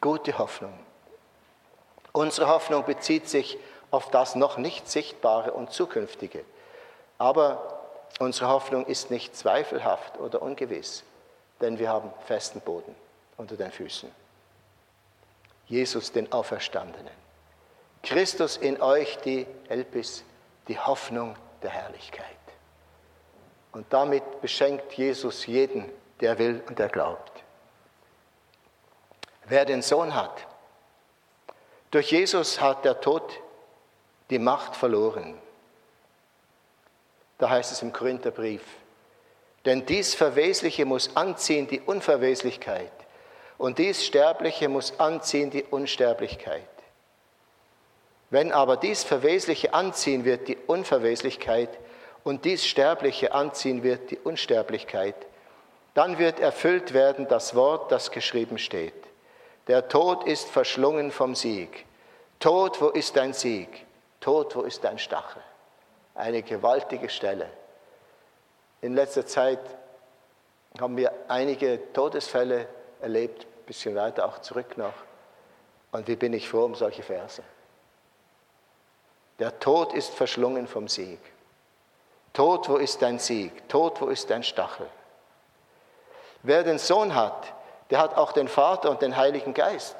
Gute 0.00 0.38
Hoffnung. 0.38 0.78
Unsere 2.12 2.48
Hoffnung 2.48 2.84
bezieht 2.84 3.28
sich 3.28 3.58
auf 3.90 4.10
das 4.10 4.34
noch 4.34 4.56
nicht 4.56 4.88
Sichtbare 4.88 5.52
und 5.52 5.72
Zukünftige. 5.72 6.44
Aber 7.18 7.80
unsere 8.18 8.48
Hoffnung 8.48 8.86
ist 8.86 9.10
nicht 9.10 9.36
zweifelhaft 9.36 10.18
oder 10.18 10.40
ungewiss, 10.40 11.04
denn 11.60 11.78
wir 11.78 11.90
haben 11.90 12.12
festen 12.26 12.60
Boden 12.60 12.94
unter 13.40 13.56
den 13.56 13.72
Füßen. 13.72 14.10
Jesus, 15.66 16.12
den 16.12 16.30
Auferstandenen. 16.30 17.12
Christus 18.02 18.56
in 18.58 18.80
euch, 18.82 19.16
die 19.18 19.46
Elpis, 19.68 20.24
die 20.68 20.78
Hoffnung 20.78 21.36
der 21.62 21.70
Herrlichkeit. 21.70 22.26
Und 23.72 23.90
damit 23.92 24.40
beschenkt 24.40 24.92
Jesus 24.92 25.46
jeden, 25.46 25.90
der 26.20 26.38
will 26.38 26.62
und 26.68 26.78
der 26.78 26.88
glaubt. 26.88 27.32
Wer 29.46 29.64
den 29.64 29.82
Sohn 29.82 30.14
hat, 30.14 30.46
durch 31.90 32.12
Jesus 32.12 32.60
hat 32.60 32.84
der 32.84 33.00
Tod 33.00 33.40
die 34.28 34.38
Macht 34.38 34.76
verloren. 34.76 35.38
Da 37.38 37.48
heißt 37.48 37.72
es 37.72 37.82
im 37.82 37.92
Korintherbrief, 37.92 38.62
denn 39.64 39.86
dies 39.86 40.14
Verwesliche 40.14 40.84
muss 40.84 41.16
anziehen 41.16 41.66
die 41.68 41.80
Unverweslichkeit 41.80 42.92
und 43.60 43.76
dies 43.76 44.06
Sterbliche 44.06 44.70
muss 44.70 44.98
anziehen 44.98 45.50
die 45.50 45.64
Unsterblichkeit. 45.64 46.62
Wenn 48.30 48.52
aber 48.52 48.78
dies 48.78 49.04
Verwesliche 49.04 49.74
anziehen 49.74 50.24
wird 50.24 50.48
die 50.48 50.56
Unverweslichkeit 50.56 51.68
und 52.24 52.46
dies 52.46 52.66
Sterbliche 52.66 53.34
anziehen 53.34 53.82
wird 53.82 54.10
die 54.10 54.18
Unsterblichkeit, 54.18 55.14
dann 55.92 56.16
wird 56.16 56.40
erfüllt 56.40 56.94
werden 56.94 57.28
das 57.28 57.54
Wort, 57.54 57.92
das 57.92 58.10
geschrieben 58.10 58.56
steht. 58.56 58.94
Der 59.66 59.88
Tod 59.88 60.24
ist 60.24 60.48
verschlungen 60.48 61.10
vom 61.10 61.34
Sieg. 61.34 61.84
Tod, 62.38 62.80
wo 62.80 62.88
ist 62.88 63.14
dein 63.14 63.34
Sieg? 63.34 63.84
Tod, 64.20 64.56
wo 64.56 64.62
ist 64.62 64.84
dein 64.84 64.98
Stachel? 64.98 65.42
Eine 66.14 66.42
gewaltige 66.42 67.10
Stelle. 67.10 67.50
In 68.80 68.94
letzter 68.94 69.26
Zeit 69.26 69.60
haben 70.80 70.96
wir 70.96 71.12
einige 71.28 71.92
Todesfälle 71.92 72.66
erlebt, 73.02 73.46
bisschen 73.70 73.94
weiter 73.94 74.26
auch 74.26 74.40
zurück 74.40 74.76
noch. 74.76 74.94
Und 75.92 76.08
wie 76.08 76.16
bin 76.16 76.32
ich 76.32 76.48
froh 76.48 76.64
um 76.64 76.74
solche 76.74 77.04
Verse. 77.04 77.40
Der 79.38 79.60
Tod 79.60 79.92
ist 79.92 80.12
verschlungen 80.12 80.66
vom 80.66 80.88
Sieg. 80.88 81.20
Tod, 82.32 82.68
wo 82.68 82.78
ist 82.78 83.00
dein 83.00 83.20
Sieg? 83.20 83.68
Tod, 83.68 84.00
wo 84.00 84.08
ist 84.08 84.28
dein 84.28 84.42
Stachel? 84.42 84.88
Wer 86.42 86.64
den 86.64 86.78
Sohn 86.78 87.14
hat, 87.14 87.52
der 87.90 88.00
hat 88.00 88.16
auch 88.16 88.32
den 88.32 88.48
Vater 88.48 88.90
und 88.90 89.02
den 89.02 89.16
Heiligen 89.16 89.54
Geist. 89.54 89.94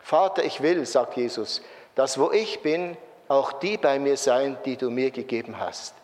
Vater, 0.00 0.44
ich 0.44 0.62
will, 0.62 0.86
sagt 0.86 1.16
Jesus, 1.16 1.60
dass 1.96 2.20
wo 2.20 2.30
ich 2.30 2.62
bin, 2.62 2.96
auch 3.26 3.52
die 3.52 3.78
bei 3.78 3.98
mir 3.98 4.16
seien, 4.16 4.56
die 4.64 4.76
du 4.76 4.90
mir 4.90 5.10
gegeben 5.10 5.58
hast, 5.58 5.94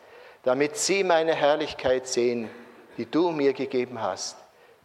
damit 0.42 0.76
sie 0.76 1.04
meine 1.04 1.34
Herrlichkeit 1.34 2.08
sehen, 2.08 2.50
die 2.96 3.06
du 3.06 3.30
mir 3.30 3.52
gegeben 3.52 4.02
hast. 4.02 4.36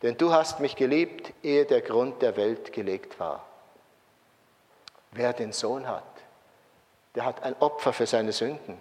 Denn 0.04 0.18
du 0.18 0.34
hast 0.34 0.60
mich 0.60 0.76
geliebt, 0.76 1.34
ehe 1.44 1.66
der 1.66 1.82
Grund 1.82 2.22
der 2.22 2.36
Welt 2.36 2.74
gelegt 2.74 3.20
war. 3.20 3.46
Wer 5.12 5.32
den 5.32 5.54
Sohn 5.54 5.88
hat, 5.88 6.04
der 7.16 7.24
hat 7.24 7.42
ein 7.44 7.56
Opfer 7.60 7.94
für 7.94 8.06
seine 8.06 8.34
Sünden. 8.34 8.78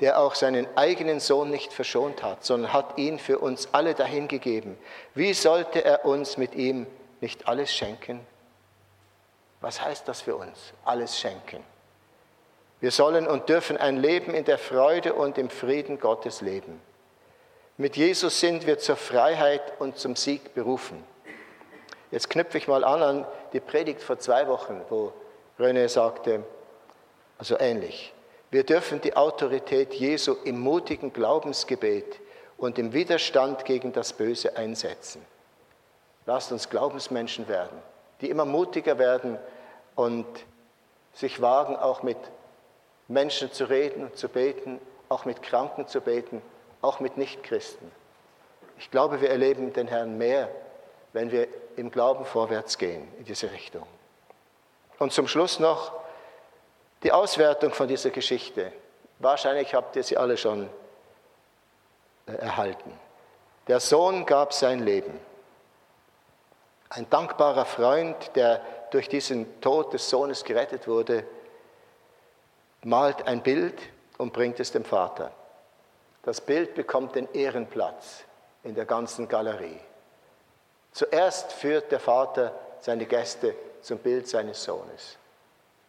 Der 0.00 0.18
auch 0.18 0.34
seinen 0.34 0.66
eigenen 0.76 1.20
Sohn 1.20 1.50
nicht 1.50 1.72
verschont 1.72 2.22
hat, 2.22 2.44
sondern 2.44 2.72
hat 2.72 2.96
ihn 2.96 3.18
für 3.18 3.38
uns 3.38 3.68
alle 3.72 3.94
dahingegeben. 3.94 4.78
Wie 5.14 5.34
sollte 5.34 5.84
er 5.84 6.06
uns 6.06 6.38
mit 6.38 6.54
ihm 6.54 6.86
nicht 7.20 7.46
alles 7.46 7.74
schenken? 7.74 8.26
Was 9.60 9.82
heißt 9.82 10.08
das 10.08 10.22
für 10.22 10.36
uns? 10.36 10.72
Alles 10.84 11.18
schenken. 11.18 11.62
Wir 12.80 12.90
sollen 12.90 13.26
und 13.26 13.48
dürfen 13.48 13.76
ein 13.76 13.98
Leben 13.98 14.34
in 14.34 14.44
der 14.44 14.58
Freude 14.58 15.14
und 15.14 15.36
im 15.38 15.50
Frieden 15.50 15.98
Gottes 16.00 16.40
leben. 16.40 16.80
Mit 17.76 17.96
Jesus 17.96 18.38
sind 18.38 18.68
wir 18.68 18.78
zur 18.78 18.94
Freiheit 18.94 19.80
und 19.80 19.98
zum 19.98 20.14
Sieg 20.14 20.54
berufen. 20.54 21.02
Jetzt 22.12 22.30
knüpfe 22.30 22.58
ich 22.58 22.68
mal 22.68 22.84
an 22.84 23.02
an 23.02 23.26
die 23.52 23.58
Predigt 23.58 24.00
vor 24.00 24.16
zwei 24.20 24.46
Wochen, 24.46 24.80
wo 24.88 25.12
René 25.58 25.88
sagte, 25.88 26.44
also 27.36 27.58
ähnlich. 27.58 28.14
Wir 28.52 28.62
dürfen 28.62 29.00
die 29.00 29.16
Autorität 29.16 29.92
Jesu 29.94 30.36
im 30.44 30.60
mutigen 30.60 31.12
Glaubensgebet 31.12 32.20
und 32.58 32.78
im 32.78 32.92
Widerstand 32.92 33.64
gegen 33.64 33.92
das 33.92 34.12
Böse 34.12 34.56
einsetzen. 34.56 35.26
Lasst 36.26 36.52
uns 36.52 36.70
Glaubensmenschen 36.70 37.48
werden, 37.48 37.76
die 38.20 38.30
immer 38.30 38.44
mutiger 38.44 39.00
werden 39.00 39.36
und 39.96 40.26
sich 41.12 41.40
wagen, 41.40 41.74
auch 41.74 42.04
mit 42.04 42.18
Menschen 43.08 43.50
zu 43.50 43.64
reden 43.64 44.04
und 44.04 44.16
zu 44.16 44.28
beten, 44.28 44.80
auch 45.08 45.24
mit 45.24 45.42
Kranken 45.42 45.88
zu 45.88 46.00
beten, 46.00 46.40
auch 46.84 47.00
mit 47.00 47.16
Nichtchristen. 47.16 47.90
Ich 48.78 48.90
glaube, 48.90 49.20
wir 49.20 49.30
erleben 49.30 49.72
den 49.72 49.88
Herrn 49.88 50.18
mehr, 50.18 50.48
wenn 51.12 51.30
wir 51.30 51.48
im 51.76 51.90
Glauben 51.90 52.24
vorwärts 52.24 52.78
gehen 52.78 53.08
in 53.18 53.24
diese 53.24 53.50
Richtung. 53.50 53.86
Und 54.98 55.12
zum 55.12 55.26
Schluss 55.26 55.58
noch 55.58 55.92
die 57.02 57.12
Auswertung 57.12 57.72
von 57.72 57.88
dieser 57.88 58.10
Geschichte. 58.10 58.72
Wahrscheinlich 59.18 59.74
habt 59.74 59.96
ihr 59.96 60.02
sie 60.02 60.16
alle 60.16 60.36
schon 60.36 60.68
äh, 62.26 62.32
erhalten. 62.32 62.92
Der 63.66 63.80
Sohn 63.80 64.26
gab 64.26 64.52
sein 64.52 64.80
Leben. 64.80 65.18
Ein 66.90 67.08
dankbarer 67.10 67.64
Freund, 67.64 68.36
der 68.36 68.60
durch 68.90 69.08
diesen 69.08 69.60
Tod 69.60 69.92
des 69.92 70.08
Sohnes 70.08 70.44
gerettet 70.44 70.86
wurde, 70.86 71.24
malt 72.82 73.26
ein 73.26 73.42
Bild 73.42 73.80
und 74.18 74.32
bringt 74.32 74.60
es 74.60 74.70
dem 74.70 74.84
Vater. 74.84 75.32
Das 76.24 76.40
Bild 76.40 76.74
bekommt 76.74 77.14
den 77.14 77.28
Ehrenplatz 77.32 78.24
in 78.62 78.74
der 78.74 78.86
ganzen 78.86 79.28
Galerie. 79.28 79.80
Zuerst 80.92 81.52
führt 81.52 81.92
der 81.92 82.00
Vater 82.00 82.52
seine 82.80 83.04
Gäste 83.04 83.54
zum 83.82 83.98
Bild 83.98 84.28
seines 84.28 84.62
Sohnes. 84.64 85.18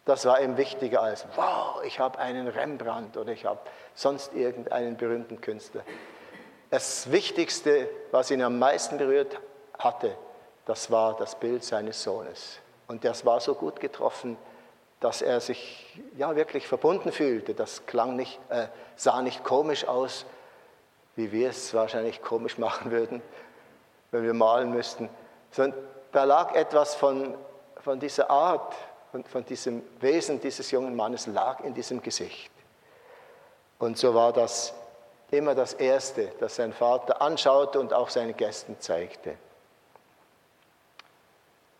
Das 0.04 0.24
war 0.24 0.40
ihm 0.40 0.56
wichtiger 0.56 1.02
als, 1.02 1.26
wow, 1.34 1.82
ich 1.84 1.98
habe 1.98 2.18
einen 2.18 2.48
Rembrandt 2.48 3.16
oder 3.16 3.32
ich 3.32 3.44
habe 3.44 3.60
sonst 3.94 4.34
irgendeinen 4.34 4.96
berühmten 4.96 5.40
Künstler. 5.40 5.82
Das 6.70 7.10
Wichtigste, 7.10 7.88
was 8.10 8.30
ihn 8.30 8.42
am 8.42 8.58
meisten 8.58 8.98
berührt 8.98 9.40
hatte, 9.78 10.16
das 10.64 10.90
war 10.90 11.16
das 11.16 11.34
Bild 11.34 11.64
seines 11.64 12.02
Sohnes. 12.02 12.58
Und 12.88 13.04
das 13.04 13.24
war 13.24 13.40
so 13.40 13.54
gut 13.54 13.80
getroffen, 13.80 14.36
dass 15.00 15.22
er 15.22 15.40
sich 15.40 16.00
ja 16.16 16.34
wirklich 16.36 16.66
verbunden 16.66 17.12
fühlte. 17.12 17.54
Das 17.54 17.86
klang 17.86 18.16
nicht, 18.16 18.38
äh, 18.48 18.68
sah 18.96 19.22
nicht 19.22 19.44
komisch 19.44 19.86
aus, 19.86 20.26
wie 21.16 21.32
wir 21.32 21.50
es 21.50 21.74
wahrscheinlich 21.74 22.22
komisch 22.22 22.58
machen 22.58 22.90
würden. 22.90 23.22
wenn 24.10 24.22
wir 24.22 24.34
malen 24.34 24.70
müssten. 24.70 25.08
Sondern 25.50 25.78
da 26.12 26.24
lag 26.24 26.54
etwas 26.54 26.94
von, 26.94 27.34
von 27.80 27.98
dieser 27.98 28.30
Art, 28.30 28.74
von, 29.10 29.24
von 29.24 29.44
diesem 29.44 29.82
Wesen 30.00 30.40
dieses 30.40 30.70
jungen 30.70 30.94
Mannes, 30.94 31.26
lag 31.26 31.60
in 31.60 31.74
diesem 31.74 32.00
Gesicht. 32.00 32.50
Und 33.78 33.98
so 33.98 34.14
war 34.14 34.32
das 34.32 34.72
immer 35.30 35.54
das 35.54 35.74
Erste, 35.74 36.32
das 36.38 36.56
sein 36.56 36.72
Vater 36.72 37.20
anschaute 37.20 37.80
und 37.80 37.92
auch 37.92 38.08
seinen 38.08 38.36
Gästen 38.36 38.80
zeigte. 38.80 39.36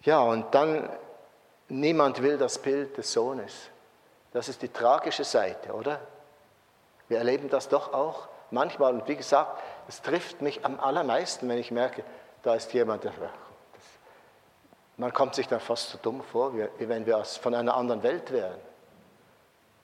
Ja, 0.02 0.20
und 0.20 0.54
dann, 0.54 0.88
niemand 1.68 2.22
will 2.22 2.38
das 2.38 2.58
Bild 2.58 2.96
des 2.96 3.12
Sohnes. 3.12 3.70
Das 4.32 4.48
ist 4.48 4.62
die 4.62 4.68
tragische 4.68 5.24
Seite, 5.24 5.72
oder? 5.72 6.00
Wir 7.08 7.18
erleben 7.18 7.48
das 7.48 7.68
doch 7.68 7.92
auch 7.92 8.28
manchmal. 8.50 8.94
Und 8.94 9.08
wie 9.08 9.16
gesagt, 9.16 9.62
es 9.88 10.02
trifft 10.02 10.42
mich 10.42 10.64
am 10.64 10.80
allermeisten, 10.80 11.48
wenn 11.48 11.58
ich 11.58 11.70
merke, 11.70 12.04
da 12.42 12.54
ist 12.54 12.72
jemand, 12.72 13.04
der. 13.04 13.12
Man 14.96 15.12
kommt 15.12 15.34
sich 15.34 15.46
dann 15.46 15.60
fast 15.60 15.90
so 15.90 15.98
dumm 16.00 16.22
vor, 16.22 16.54
wie 16.54 16.88
wenn 16.88 17.06
wir 17.06 17.22
von 17.24 17.54
einer 17.54 17.74
anderen 17.74 18.02
Welt 18.02 18.30
wären. 18.30 18.58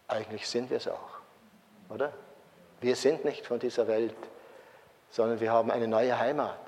Eigentlich 0.09 0.49
sind 0.49 0.71
wir 0.71 0.79
es 0.79 0.89
auch, 0.89 1.19
oder? 1.89 2.13
Wir 2.81 2.97
sind 2.97 3.25
nicht 3.25 3.47
von 3.47 3.59
dieser 3.59 3.87
Welt, 3.87 4.17
sondern 5.11 5.41
wir 5.41 5.53
haben 5.53 5.71
eine 5.71 5.87
neue 5.87 6.19
Heimat 6.19 6.59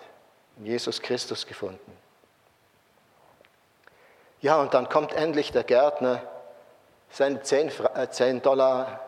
in 0.59 0.67
Jesus 0.67 1.01
Christus 1.01 1.47
gefunden. 1.47 2.04
Ja, 4.45 4.61
und 4.61 4.75
dann 4.75 4.91
kommt 4.91 5.15
endlich 5.15 5.53
der 5.53 5.65
Gärtner, 5.65 6.21
seine 7.09 7.41
10, 7.41 7.73
10 8.11 8.37
äh, 8.37 8.41
Dollar 8.43 9.01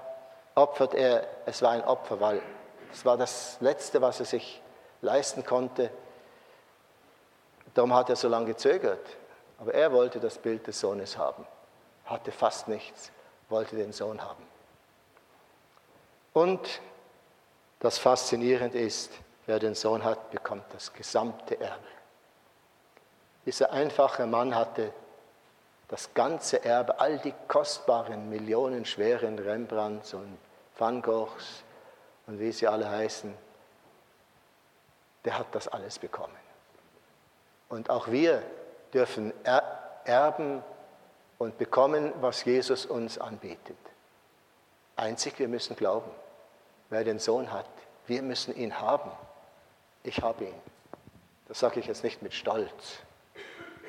opfert 0.54 0.94
er, 0.94 1.26
es 1.44 1.60
war 1.60 1.72
ein 1.72 1.84
Opfer, 1.84 2.18
weil 2.20 2.40
es 2.90 3.04
war 3.04 3.18
das 3.18 3.58
Letzte, 3.60 4.00
was 4.00 4.18
er 4.18 4.24
sich 4.24 4.62
leisten 5.02 5.44
konnte. 5.44 5.90
Darum 7.74 7.92
hat 7.92 8.08
er 8.08 8.16
so 8.16 8.28
lange 8.28 8.46
gezögert. 8.46 9.06
Aber 9.58 9.74
er 9.74 9.92
wollte 9.92 10.20
das 10.20 10.38
Bild 10.38 10.66
des 10.68 10.80
Sohnes 10.80 11.18
haben, 11.18 11.46
hatte 12.06 12.32
fast 12.32 12.66
nichts, 12.68 13.12
wollte 13.50 13.76
den 13.76 13.92
Sohn 13.92 14.24
haben. 14.24 14.42
Und 16.32 16.80
das 17.80 17.98
Faszinierende 17.98 18.78
ist, 18.78 19.12
wer 19.44 19.58
den 19.58 19.74
Sohn 19.74 20.02
hat, 20.02 20.30
bekommt 20.30 20.64
das 20.72 20.94
gesamte 20.94 21.60
Erbe. 21.60 21.84
Dieser 23.44 23.70
einfache 23.70 24.26
Mann 24.26 24.54
hatte 24.54 24.94
das 25.88 26.12
ganze 26.14 26.64
Erbe, 26.64 26.98
all 26.98 27.18
die 27.18 27.34
kostbaren, 27.48 28.28
millionenschweren 28.28 29.38
Rembrandts 29.38 30.14
und 30.14 30.38
Van 30.78 31.00
Goghs 31.00 31.62
und 32.26 32.40
wie 32.40 32.52
sie 32.52 32.66
alle 32.66 32.90
heißen, 32.90 33.32
der 35.24 35.38
hat 35.38 35.46
das 35.52 35.68
alles 35.68 35.98
bekommen. 35.98 36.36
Und 37.68 37.90
auch 37.90 38.08
wir 38.08 38.42
dürfen 38.92 39.32
erben 40.04 40.62
und 41.38 41.58
bekommen, 41.58 42.12
was 42.20 42.44
Jesus 42.44 42.86
uns 42.86 43.18
anbietet. 43.18 43.76
Einzig, 44.96 45.38
wir 45.38 45.48
müssen 45.48 45.76
glauben. 45.76 46.10
Wer 46.88 47.04
den 47.04 47.18
Sohn 47.18 47.52
hat, 47.52 47.68
wir 48.06 48.22
müssen 48.22 48.56
ihn 48.56 48.80
haben. 48.80 49.10
Ich 50.04 50.22
habe 50.22 50.44
ihn. 50.44 50.54
Das 51.48 51.58
sage 51.58 51.80
ich 51.80 51.86
jetzt 51.86 52.04
nicht 52.04 52.22
mit 52.22 52.32
Stolz. 52.32 53.00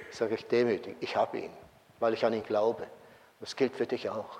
Das 0.09 0.17
sage 0.17 0.35
ich 0.35 0.47
demütig. 0.47 0.97
Ich 0.99 1.15
habe 1.15 1.37
ihn, 1.37 1.53
weil 1.99 2.13
ich 2.13 2.25
an 2.25 2.33
ihn 2.33 2.43
glaube. 2.43 2.87
Das 3.39 3.55
gilt 3.55 3.75
für 3.75 3.87
dich 3.87 4.09
auch. 4.09 4.39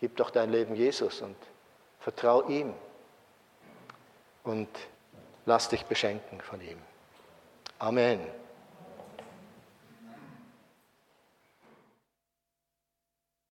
Gib 0.00 0.16
doch 0.16 0.30
dein 0.30 0.50
Leben 0.50 0.74
Jesus 0.74 1.20
und 1.20 1.36
vertrau 2.00 2.48
ihm. 2.48 2.74
Und 4.44 4.68
lass 5.46 5.68
dich 5.68 5.84
beschenken 5.84 6.40
von 6.40 6.60
ihm. 6.60 6.78
Amen. 7.78 8.41